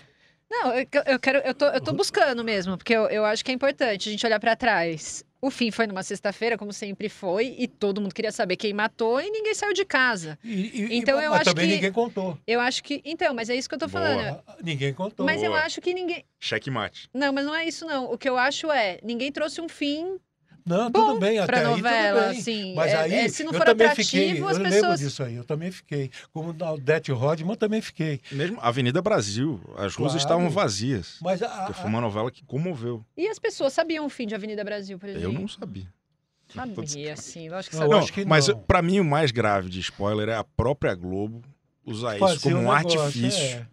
[0.50, 3.52] Não, eu, eu quero, eu tô, eu tô buscando mesmo, porque eu, eu acho que
[3.52, 5.24] é importante a gente olhar pra trás.
[5.40, 9.22] O fim foi numa sexta-feira, como sempre foi, e todo mundo queria saber quem matou
[9.22, 10.40] e ninguém saiu de casa.
[10.44, 12.38] E- e- Então e- eu mas acho também que- ninguém contou.
[12.48, 13.02] Eu acho que.
[13.06, 14.02] Então, mas é isso que eu tô Boa.
[14.04, 14.42] falando.
[14.64, 15.26] Ninguém contou.
[15.26, 15.62] Mas eu Boa.
[15.62, 16.26] acho que ninguém.
[16.40, 17.08] Checkmate.
[17.14, 18.12] Não, mas não é isso, não.
[18.12, 20.18] O que eu acho é, ninguém trouxe um fim
[20.68, 22.40] Não, bom tudo bem, até pra aí novela, tudo bem.
[22.40, 22.76] assim.
[22.76, 25.00] Mas É- aí, é, se não eu for também atrativo, fiquei, as eu lembro pessoas.
[25.00, 26.12] disso aí, eu também fiquei.
[26.34, 28.20] Como na Odete Rodman, eu também fiquei.
[28.32, 30.18] Mesmo Avenida Brasil, as ruas Claro.
[30.18, 31.18] estavam vazias.
[31.22, 33.06] Mas a, a- foi uma novela que comoveu.
[33.16, 35.28] E as pessoas sabiam o fim de Avenida Brasil, por exemplo?
[35.28, 35.88] Eu não sabia.
[36.54, 37.88] sabia, assim, lógico que sabia.
[37.88, 38.60] eu Não, acho que mas não.
[38.60, 41.42] pra mim o mais grave de spoiler é a própria Globo
[41.86, 43.68] usar isso fazia como um negócio, artifício é.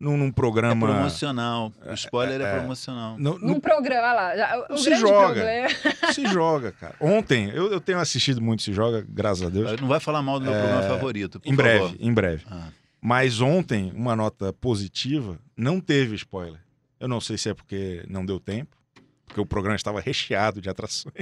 [0.00, 0.86] Num, num É programa.
[0.86, 1.72] promocional.
[1.86, 2.58] O spoiler é, é.
[2.58, 3.18] promocional.
[3.18, 4.66] No- Num no- programa, olha lá.
[4.70, 5.34] O se joga.
[5.34, 5.68] problema.
[6.14, 6.94] se joga, cara.
[7.00, 9.80] Ontem, eu, eu tenho assistido muito Se Joga, graças a Deus.
[9.80, 11.96] Não vai falar mal do meu programa favorito, por Em breve, favor.
[12.00, 12.44] em breve.
[12.50, 12.68] Ah.
[13.00, 16.60] Mas ontem, uma nota positiva, não teve spoiler.
[17.00, 18.76] Eu não sei se é porque não deu tempo,
[19.26, 21.14] porque o programa estava recheado de atrações.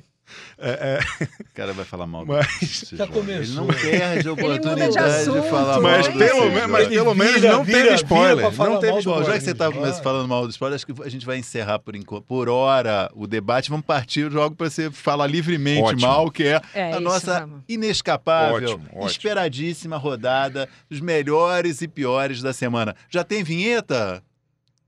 [0.59, 3.43] É, é, O cara vai falar mal do Mas- Já começou.
[3.43, 6.67] Ele não perde a muda de oportunidade de, assunto, falar mal mas, do pelo, me-
[6.67, 8.45] mas pelo menos vira, não vira, teve spoiler.
[8.57, 9.27] Não teve mal spoiler.
[9.27, 9.93] já que você está Vai.
[10.03, 13.71] falando mal do spoiler, acho que a gente vai encerrar por, por hora o debate.
[13.71, 16.01] Vamos partir logo para você falar livremente Ótimo.
[16.09, 17.63] mal, que é É, a nossa vamos.
[17.69, 19.07] inescapável, Ótimo, ótimo.
[19.07, 22.95] esperadíssima rodada dos melhores e piores da semana.
[23.09, 24.23] Já tem vinheta?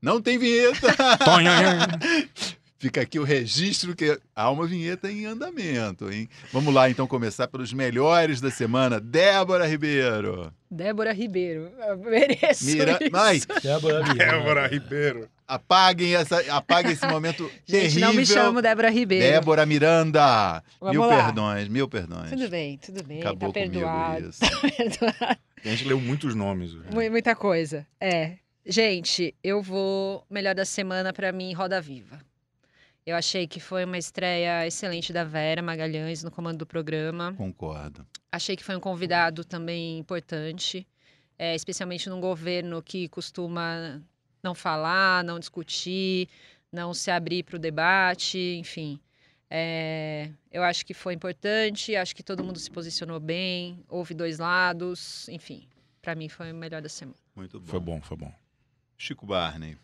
[0.01, 0.87] Não tem vinheta!
[2.79, 6.29] Fica aqui o registro que há uma vinheta em andamento, hein?
[6.53, 9.01] Vamos lá então começar pelos melhores da semana.
[9.01, 10.49] Débora Ribeiro.
[10.71, 11.69] Débora Ribeiro.
[11.77, 12.97] Eu mereço Mira...
[13.01, 13.11] isso.
[13.13, 14.13] Ai, Débora.
[14.13, 15.27] Débora Ribeiro.
[15.45, 16.39] apaguem, essa...
[16.55, 17.99] apaguem esse momento Gente, terrível.
[18.07, 19.25] não me chamo Débora Ribeiro.
[19.25, 20.63] Débora Miranda.
[20.79, 21.25] Vamos mil lá.
[21.25, 22.29] perdões, mil perdões.
[22.29, 23.19] Tudo bem, tudo bem.
[23.19, 24.29] Acabou tá comigo perdoado.
[24.29, 24.39] isso.
[24.77, 25.39] perdoado.
[25.65, 26.73] A gente leu muitos nomes.
[26.73, 26.85] hoje.
[26.93, 27.85] Mu- Muita coisa.
[27.99, 28.35] É.
[28.65, 30.23] Gente, eu vou.
[30.29, 32.19] Melhor da semana pra mim, Roda Viva.
[33.09, 37.33] Eu achei que foi uma estreia excelente da Vera Magalhães no comando do programa.
[37.33, 38.05] Concordo.
[38.31, 40.87] Achei que foi um convidado também importante,
[41.35, 43.99] é, especialmente num governo que costuma
[44.43, 46.29] não falar, não discutir,
[46.71, 48.99] não se abrir para o debate, enfim.
[49.49, 54.37] É, eu acho que foi importante, acho que todo mundo se posicionou bem, houve dois
[54.37, 55.67] lados, enfim.
[55.99, 57.17] Para mim foi o melhor da semana.
[57.35, 57.65] Muito bom.
[57.65, 58.31] Foi bom, foi bom.
[58.95, 59.79] Chico Barney,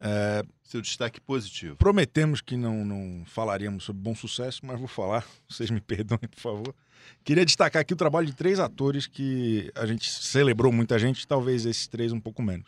[0.00, 1.76] É, seu destaque positivo.
[1.76, 5.24] prometemos que não, não falaríamos sobre bom sucesso, mas vou falar.
[5.48, 6.74] Vocês me perdoem, por favor.
[7.22, 11.64] Queria destacar aqui o trabalho de três atores que a gente celebrou muita gente, talvez
[11.66, 12.66] esses três um pouco menos.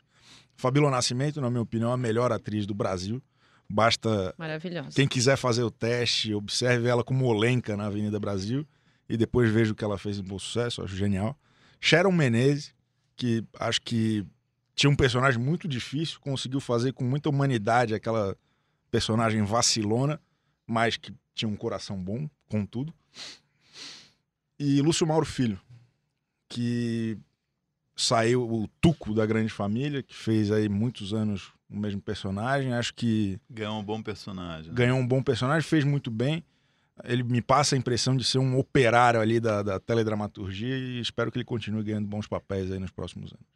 [0.56, 3.22] Fabíola Nascimento, na minha opinião, é a melhor atriz do Brasil.
[3.68, 4.90] Basta Maravilhosa.
[4.94, 8.66] Quem quiser fazer o teste, observe ela como Olenka na Avenida Brasil
[9.08, 11.36] e depois veja o que ela fez em Bom Sucesso, acho genial.
[11.80, 12.72] Sharon Menezes,
[13.16, 14.24] que acho que
[14.76, 18.36] tinha um personagem muito difícil, conseguiu fazer com muita humanidade aquela
[18.90, 20.20] personagem vacilona,
[20.66, 22.92] mas que tinha um coração bom, contudo.
[24.58, 25.58] E Lúcio Mauro Filho,
[26.48, 27.18] que
[27.96, 32.74] saiu o Tuco da Grande Família, que fez aí muitos anos o mesmo personagem.
[32.74, 34.68] Acho que Ganhou um bom personagem.
[34.70, 34.74] né?
[34.76, 36.44] ganhou um bom personagem, fez muito bem.
[37.04, 41.30] Ele me passa a impressão de ser um operário ali da, da teledramaturgia e espero
[41.32, 43.55] que ele continue ganhando bons papéis aí nos próximos anos.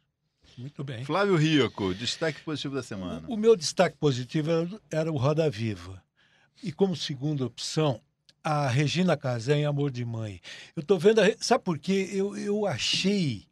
[0.61, 1.03] Muito bem.
[1.03, 3.23] Flávio Rico, destaque positivo da semana.
[3.27, 6.01] O meu destaque positivo era, era o Roda Viva.
[6.61, 7.99] E como segunda opção,
[8.43, 10.39] a Regina Casé em Amor de Mãe.
[10.75, 11.19] Eu tô vendo.
[11.19, 12.09] A, sabe por quê?
[12.13, 13.47] Eu, eu achei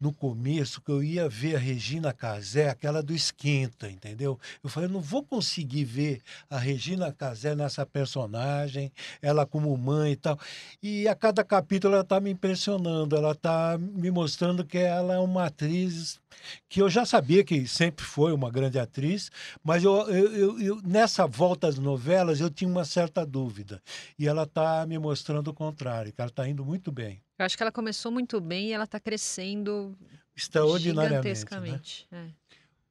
[0.00, 4.38] no começo que eu ia ver a Regina Casé, aquela do Esquenta, entendeu?
[4.62, 10.12] Eu falei, eu não vou conseguir ver a Regina Casé nessa personagem, ela como mãe
[10.12, 10.38] e tal.
[10.82, 15.18] E a cada capítulo ela está me impressionando, ela está me mostrando que ela é
[15.18, 16.20] uma atriz
[16.68, 19.30] que eu já sabia que sempre foi uma grande atriz,
[19.62, 23.82] mas eu, eu, eu- eu- nessa volta às novelas eu tinha uma certa dúvida.
[24.18, 27.20] E ela está me mostrando o contrário, que ela está indo muito bem.
[27.38, 29.96] Eu acho que ela começou muito bem e ela está crescendo
[30.34, 31.14] Extraordinariamente.
[31.14, 31.34] Né?
[31.34, 32.06] gigantescamente.
[32.12, 32.26] é.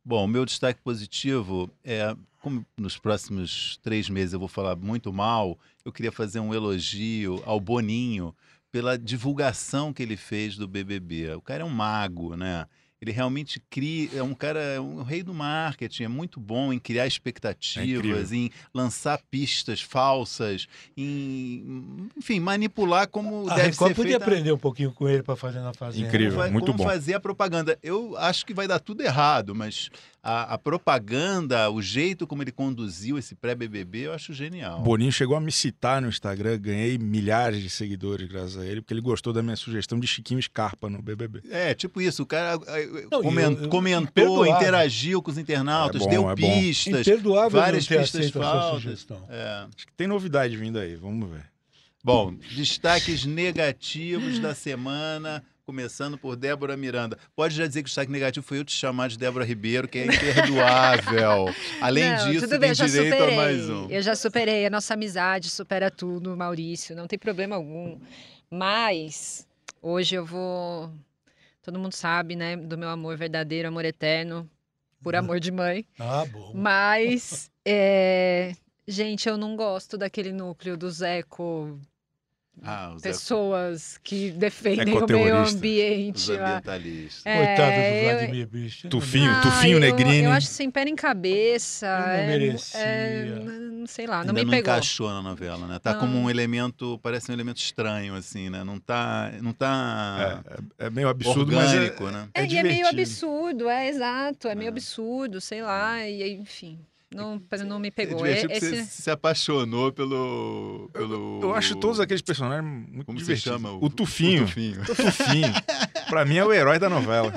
[0.04, 5.12] Bom, o meu destaque positivo é, como nos próximos três meses eu vou falar muito
[5.12, 8.34] mal, eu queria fazer um elogio ao Boninho
[8.72, 11.34] pela divulgação que ele fez do BBB.
[11.36, 12.66] O cara é um mago, né?
[13.02, 16.80] Ele realmente cria, é um cara, é um rei do marketing, é muito bom em
[16.80, 24.12] criar expectativas, em lançar pistas falsas, em, enfim, manipular como A deve Record ser podia
[24.12, 26.08] feita aprender um pouquinho com ele para fazer na Fazenda.
[26.08, 26.40] Incrível.
[26.40, 26.84] como, muito como bom.
[26.84, 27.78] fazer a propaganda.
[27.84, 29.90] Eu acho que vai dar tudo errado, mas
[30.24, 34.82] a, a propaganda, o jeito como ele conduziu esse pré-BBB, eu acho genial.
[34.82, 38.94] Boninho chegou a me citar no Instagram, ganhei milhares de seguidores graças a ele, porque
[38.94, 41.44] ele gostou da minha sugestão de Chiquinho Scarpa no BBB.
[41.50, 42.60] É, tipo isso, o cara
[43.12, 47.08] Não, e comen- eu- eu- comentou, interagiu com os internautas, É bom, deu é pistas.
[47.08, 48.82] Imperdoável várias não ter pistas falsas.
[48.82, 49.26] sugestão.
[49.30, 49.66] É.
[49.76, 51.46] Acho que tem novidade vindo aí, vamos ver.
[52.04, 57.18] Bom, destaques negativos da semana, começando por Débora Miranda.
[57.36, 59.98] Pode já dizer que o destaque negativo foi eu te chamar de Débora Ribeiro, que
[60.00, 61.54] é imperdoável.
[61.82, 63.34] Além Não, disso, tudo tem bem, eu já direito superei.
[63.34, 63.90] a mais um.
[63.90, 64.66] Eu já superei.
[64.66, 66.96] A nossa amizade supera tudo, Maurício.
[66.96, 67.98] Não tem problema algum.
[68.50, 69.46] Mas
[69.82, 70.90] hoje eu vou.
[71.68, 72.56] Todo mundo sabe, né?
[72.56, 74.50] Do meu amor verdadeiro, amor eterno,
[75.04, 75.86] por amor de mãe.
[76.00, 76.54] Ah, bom.
[76.56, 78.54] Mas, é,
[78.88, 81.78] gente, eu não gosto daquele núcleo dos eco
[82.64, 85.50] Ah, os, eco- pessoas que defendem o meio Ecoterroristas.
[85.50, 86.32] os ambiente.
[86.32, 86.48] lá.
[86.50, 87.26] ambientalistas.
[87.26, 88.90] É, Coitado do eu- Vladimir Bicho.
[88.90, 90.24] Tufinho, Ah, Tufinho eu, Negrini.
[90.24, 91.86] Eu acho sem pé em cabeça.
[91.88, 92.80] Ele não é- merecia.
[92.80, 93.26] é,
[93.72, 94.60] não sei lá, não Ainda me não pegou.
[94.74, 95.80] encaixou na novela, né?
[95.80, 96.00] Tá Não.
[96.00, 98.64] como um elemento, parece um elemento estranho, assim, né?
[98.64, 100.42] Não tá, não tá
[100.80, 102.28] É, é meio absurdo, mas é, orgânico, né?
[102.34, 104.72] É, é e é meio absurdo, é exato, é meio É.
[104.72, 106.80] absurdo, sei lá, e enfim,
[107.18, 108.26] não, não me pegou.
[108.26, 110.90] É- esse- você se apaixonou pelo.
[110.94, 111.40] pelo...
[111.42, 113.62] eu acho todos aqueles personagens muito Como se divertidos.
[113.62, 113.74] chama?
[113.74, 114.44] O Tufinho.
[114.44, 114.82] O Tufinho.
[114.82, 115.54] O Tufinho.
[116.10, 117.34] pra mim é o herói da novela.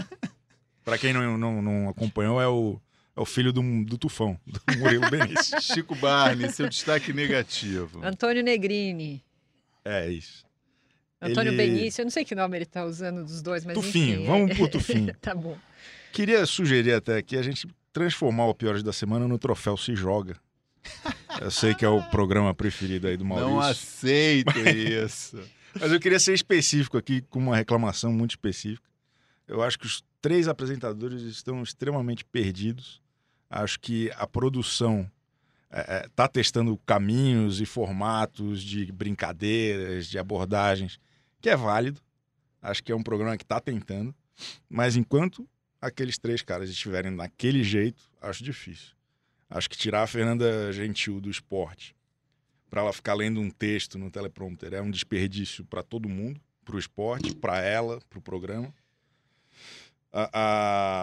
[0.84, 2.80] Pra quem não, não, não acompanhou, é o,
[3.16, 5.60] é o filho do, do Tufão, do Murilo Benício.
[5.62, 8.00] Chico Barney, seu destaque negativo.
[8.04, 9.22] Antônio Negrini,
[9.84, 10.44] É isso.
[11.22, 14.16] Antônio Ele- Benício, eu não sei que nome ele tá usando dos dois, mas Tufinho,
[14.20, 14.26] enfim.
[14.26, 15.14] vamos é- pro Tufinho.
[15.20, 15.56] tá bom.
[16.12, 20.36] Queria sugerir até aqui a gente transformar o Piores da Semana no troféu Se Joga.
[21.40, 23.50] Eu sei que é o programa preferido aí do Maurício.
[23.50, 25.40] Não aceito isso.
[25.78, 28.88] Mas eu queria ser específico aqui, com uma reclamação muito específica.
[29.46, 33.00] Eu acho que os três apresentadores estão extremamente perdidos.
[33.48, 35.10] Acho que a produção
[36.06, 40.98] está testando caminhos e formatos de brincadeiras, de abordagens,
[41.40, 42.00] que é válido.
[42.60, 44.14] Acho que é um programa que está tentando.
[44.68, 45.48] Mas enquanto
[45.80, 48.94] aqueles três caras estiverem daquele jeito, acho difícil.
[49.48, 51.94] Acho que tirar a Fernanda Gentil do esporte
[52.70, 56.76] para ela ficar lendo um texto no teleprompter é um desperdício para todo mundo, para
[56.76, 58.72] o esporte, para ela, para o programa.
[60.12, 60.30] A,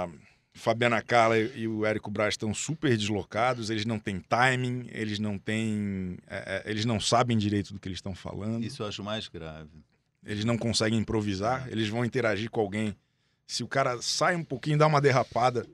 [0.05, 0.09] a
[0.53, 5.37] Fabiana Carla e o Érico Braz estão super deslocados, eles não têm timing, eles não
[5.37, 6.17] têm.
[6.27, 9.27] é, é, eles não sabem direito do que eles estão falando, Isso eu acho mais
[9.27, 9.69] grave.
[10.25, 12.95] eles não conseguem improvisar, eles vão interagir com alguém.
[13.47, 15.65] Se o cara sai um pouquinho, dá uma derrapada,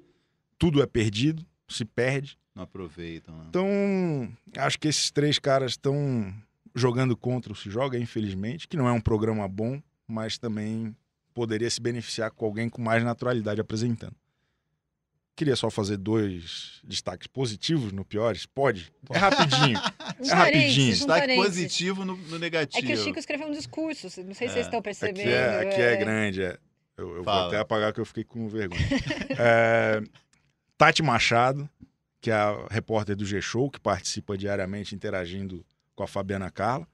[0.60, 2.38] tudo é perdido, se perde.
[2.56, 3.36] Não aproveitam.
[3.36, 3.46] Né?
[3.50, 6.32] Então, acho que esses três caras estão
[6.76, 10.96] jogando contra o Se Joga, infelizmente, que não é um programa bom, mas também
[11.34, 14.16] poderia se beneficiar com alguém com mais naturalidade apresentando.
[15.36, 18.46] Queria só fazer dois destaques positivos no Piores?
[18.46, 18.94] Pode?
[19.10, 19.80] É rapidinho.
[20.20, 20.88] Um É rapidinho.
[20.90, 22.86] um Destaque positivo no, no É negativo.
[22.86, 24.54] que o Chico escreveu um discurso, não sei se É.
[24.54, 25.22] vocês estão percebendo.
[25.22, 26.60] Aqui é, aqui é grande, é.
[26.98, 28.82] Eu, eu vou até apagar que eu fiquei com vergonha.
[29.36, 30.02] É,
[30.78, 31.68] Tati Machado,
[32.22, 35.66] que é a repórter do G-Show, que participa diariamente interagindo
[35.96, 36.88] com a Fabiana Carla,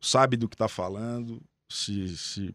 [0.00, 2.54] sabe do que está falando, se, se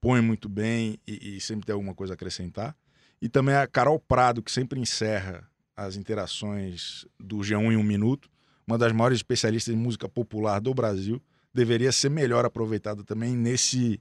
[0.00, 2.74] põe muito bem e, e sempre tem alguma coisa a acrescentar.
[3.20, 8.30] E também a Carol Prado, que sempre encerra as interações do G1 em um minuto,
[8.66, 11.22] uma das maiores especialistas em música popular do Brasil,
[11.52, 14.00] deveria ser melhor aproveitada também nesse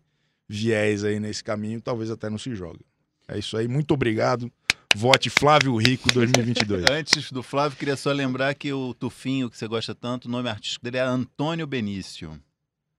[0.49, 2.79] viés aí, nesse caminho, talvez até não se joga.
[3.27, 4.51] É isso aí, muito obrigado.
[4.95, 6.85] Vote Flávio Rico 2022.
[6.89, 10.49] Antes do Flávio, queria só lembrar que o Tufinho, que você gosta tanto, o nome
[10.49, 12.41] artístico dele é Antônio Benício.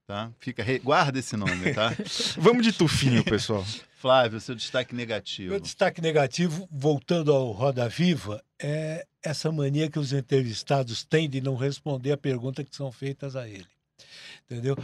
[0.07, 0.31] Tá?
[0.39, 1.93] Fica, re- guarda esse nome, tá?
[2.39, 3.65] Vamos de tufinho, pessoal.
[3.97, 5.51] Flávio, seu destaque negativo.
[5.51, 11.41] Meu destaque negativo, voltando ao Roda Viva, é essa mania que os entrevistados têm de
[11.41, 13.67] não responder a pergunta que são feitas a ele.
[14.51, 14.77] Entendeu?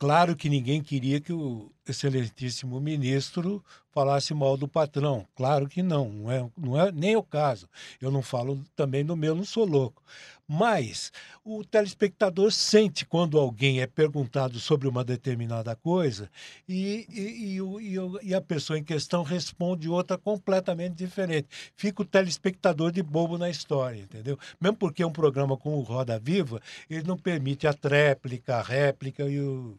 [0.00, 5.26] Claro que ninguém queria que o excelentíssimo ministro falasse mal do patrão.
[5.36, 7.68] Claro que não, não é, não é nem o caso.
[8.00, 10.02] Eu não falo também no meu, não sou louco.
[10.48, 11.12] Mas
[11.44, 16.30] o telespectador sente quando alguém é perguntado sobre uma determinada coisa
[16.66, 21.46] e, e, e, e a pessoa em questão responde outra completamente diferente.
[21.76, 24.38] Fica o telespectador de bobo na história, entendeu?
[24.58, 29.28] Mesmo porque um programa como o Roda Viva, ele não permite a tréplica, a réplica
[29.28, 29.76] e o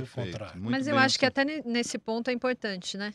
[0.00, 0.30] Perfeito.
[0.32, 0.60] contrário.
[0.62, 3.12] Mas eu acho que até ne- nesse ponto é importante, né?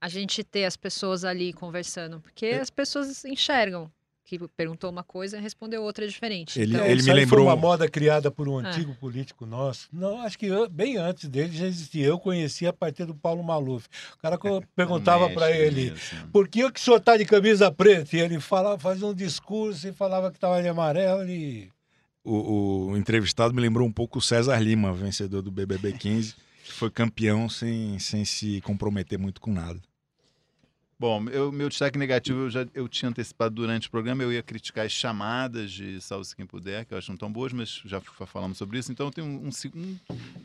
[0.00, 2.60] A gente ter as pessoas ali conversando, porque É.
[2.60, 3.90] as pessoas enxergam
[4.24, 6.60] que perguntou uma coisa e respondeu outra diferente.
[6.60, 8.68] Ele- Então, É, ele me lembrou Foi um- uma moda criada por um É.
[8.68, 9.88] antigo político nosso.
[9.90, 12.04] Não, acho que an- bem antes dele já existia.
[12.06, 13.86] Eu conhecia a partir do Paulo Maluf.
[14.14, 14.36] O cara
[14.76, 15.92] perguntava para ele.
[15.92, 16.14] nisso.
[16.30, 18.14] Por que o que o senhor está de camisa preta?
[18.16, 21.70] E ele falava, fazia um discurso e falava que estava de amarelo e.
[22.24, 26.72] O, o entrevistado me lembrou um pouco o César Lima, vencedor do BBB 15, que
[26.72, 29.80] foi campeão sem, sem se comprometer muito com nada.
[31.00, 34.42] Bom, eu- meu destaque negativo eu já eu tinha antecipado durante o programa, eu ia
[34.42, 38.00] criticar as chamadas de Salve-se Quem Puder, que eu acho não tão boas, mas já
[38.26, 38.90] falamos sobre isso.
[38.90, 39.96] Então eu tenho um, um-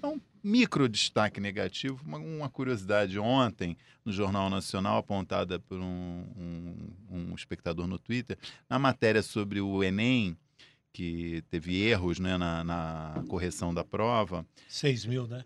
[0.03, 6.23] é um micro destaque negativo, uma, uma curiosidade ontem no Jornal Nacional, apontada por um,
[6.37, 6.75] um,
[7.31, 8.37] um espectador no Twitter,
[8.69, 10.37] na matéria sobre o Enem,
[10.93, 14.45] que teve erros né, na, na correção da prova.
[14.69, 15.43] 6 mil, né?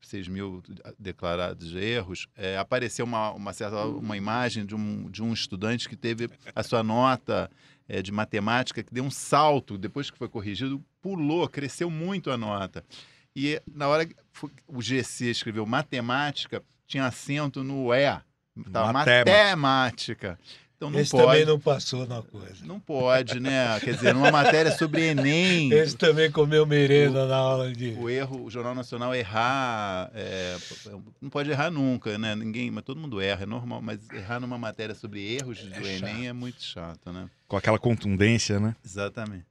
[0.00, 0.62] 6 mil
[0.96, 5.96] declarados erros, é, apareceu uma, uma certa uma imagem de um, de um estudante que
[5.96, 7.50] teve a sua nota
[7.88, 12.36] é, de matemática que deu um salto depois que foi corrigido, pulou, cresceu muito a
[12.36, 12.84] nota.
[13.34, 14.14] E na hora que
[14.68, 18.20] o GC escreveu matemática, tinha acento no E.
[18.72, 19.32] Tava Matémática.
[19.32, 20.38] matemática.
[20.76, 21.24] Então não Esse pode.
[21.24, 22.64] também não passou na coisa.
[22.64, 23.80] Não pode, né?
[23.80, 25.72] Quer dizer, numa matéria sobre Enem.
[25.72, 27.96] Esse também comeu merenda na aula de.
[27.98, 30.56] O erro, o Jornal Nacional errar, é,
[31.20, 32.34] não pode errar nunca, né?
[32.34, 36.28] Ninguém, mas todo mundo erra, é normal, mas errar numa matéria sobre erros do Enem
[36.28, 37.30] é muito chato, né?
[37.48, 38.76] Com aquela contundência, né?
[38.84, 39.46] Exatamente.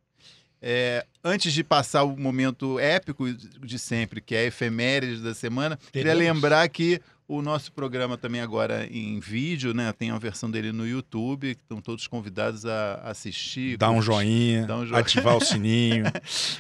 [0.62, 5.78] É, antes de passar o momento épico de sempre, que é a efeméride da semana,
[5.92, 6.36] queria Teremos.
[6.36, 9.92] lembrar que o nosso programa também agora em vídeo, né?
[9.92, 13.78] Tem a versão dele no YouTube, que estão todos convidados a assistir.
[13.78, 15.00] Dá um joinha, Dá um joinha.
[15.02, 16.04] ativar o sininho,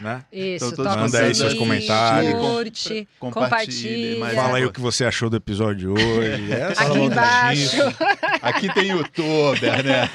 [0.01, 0.25] né?
[0.31, 2.33] Isso, Então, todos mandem aí seus comentários.
[2.33, 6.51] Curte, compartilhe, mas- Fala aí o que você achou do episódio de hoje.
[6.51, 7.77] É Fala Aqui do embaixo.
[8.41, 10.09] Aqui tem youtuber, né?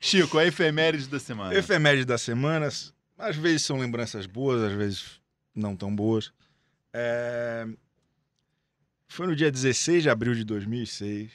[0.00, 1.54] Chico, a efeméride da semana.
[1.54, 5.04] Efeméride das semanas, às vezes são lembranças boas, às vezes
[5.54, 6.30] não tão boas.
[6.94, 7.66] É,
[9.08, 11.30] Foi no dia 16 de abril de 2006,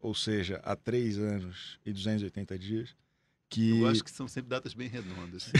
[0.00, 2.94] ou seja, há três anos e 280 dias,
[3.48, 5.50] que, Eu acho que são sempre datas bem redondas.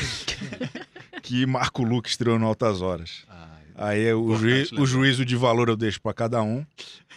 [1.22, 3.24] que Marco Luque estreou no Altas Horas.
[3.28, 6.64] Ai, Aí é o, o juízo de valor eu deixo para cada um.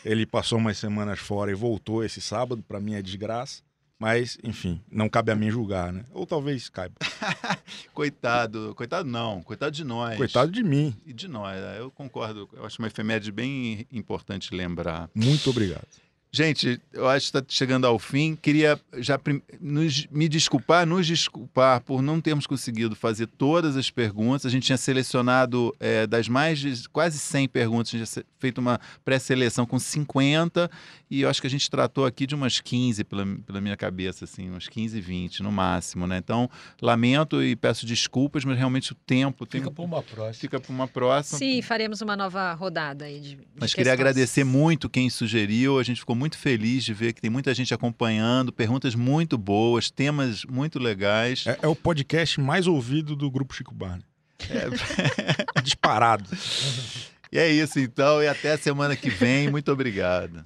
[0.03, 3.61] Ele passou umas semanas fora e voltou esse sábado, para minha desgraça.
[3.99, 6.03] Mas, enfim, não cabe a mim julgar, né?
[6.11, 6.95] Ou talvez caiba.
[7.93, 10.17] coitado, coitado não, coitado de nós.
[10.17, 10.95] Coitado de mim.
[11.05, 11.79] E de nós, né?
[11.79, 12.47] eu concordo.
[12.53, 15.09] Eu acho uma efeméride bem importante lembrar.
[15.15, 15.87] Muito obrigado.
[16.31, 18.35] Gente, eu acho que está chegando ao fim.
[18.35, 19.19] Queria já
[19.61, 24.45] nos- me desculpar, nos desculpar por não termos conseguido fazer todas as perguntas.
[24.45, 28.57] A gente tinha selecionado é, das mais de quase 100 perguntas, a gente tinha feito
[28.59, 30.69] uma pré-seleção com 50
[31.09, 34.25] e eu acho que a gente tratou aqui de umas 15 pela, pela minha cabeça,
[34.25, 36.17] assim, umas 15, 20 no máximo, né?
[36.17, 36.49] Então,
[36.81, 40.33] lamento e peço desculpas, mas realmente o tempo tem, Fica para uma próxima.
[40.33, 41.39] fica para uma próxima.
[41.39, 43.35] Sim, faremos uma nova rodada aí de.
[43.35, 43.93] de Mas queria questões.
[43.93, 45.79] agradecer muito quem sugeriu.
[45.79, 49.89] A gente ficou muito feliz de ver que tem muita gente acompanhando, perguntas muito boas,
[49.89, 51.45] temas muito legais.
[51.47, 54.03] É, é o podcast mais ouvido do Grupo Chico Barney.
[55.63, 56.29] Disparado.
[57.29, 59.51] E é isso então, e até a semana que vem.
[59.51, 60.45] Muito obrigado.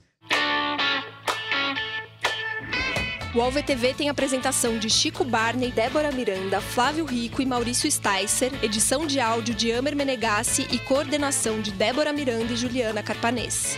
[3.33, 9.07] O AlvTV tem apresentação de Chico Barney, Débora Miranda, Flávio Rico e Maurício Sticer, edição
[9.07, 13.77] de áudio de Amer Menegassi e coordenação de Débora Miranda e Juliana Carpanês.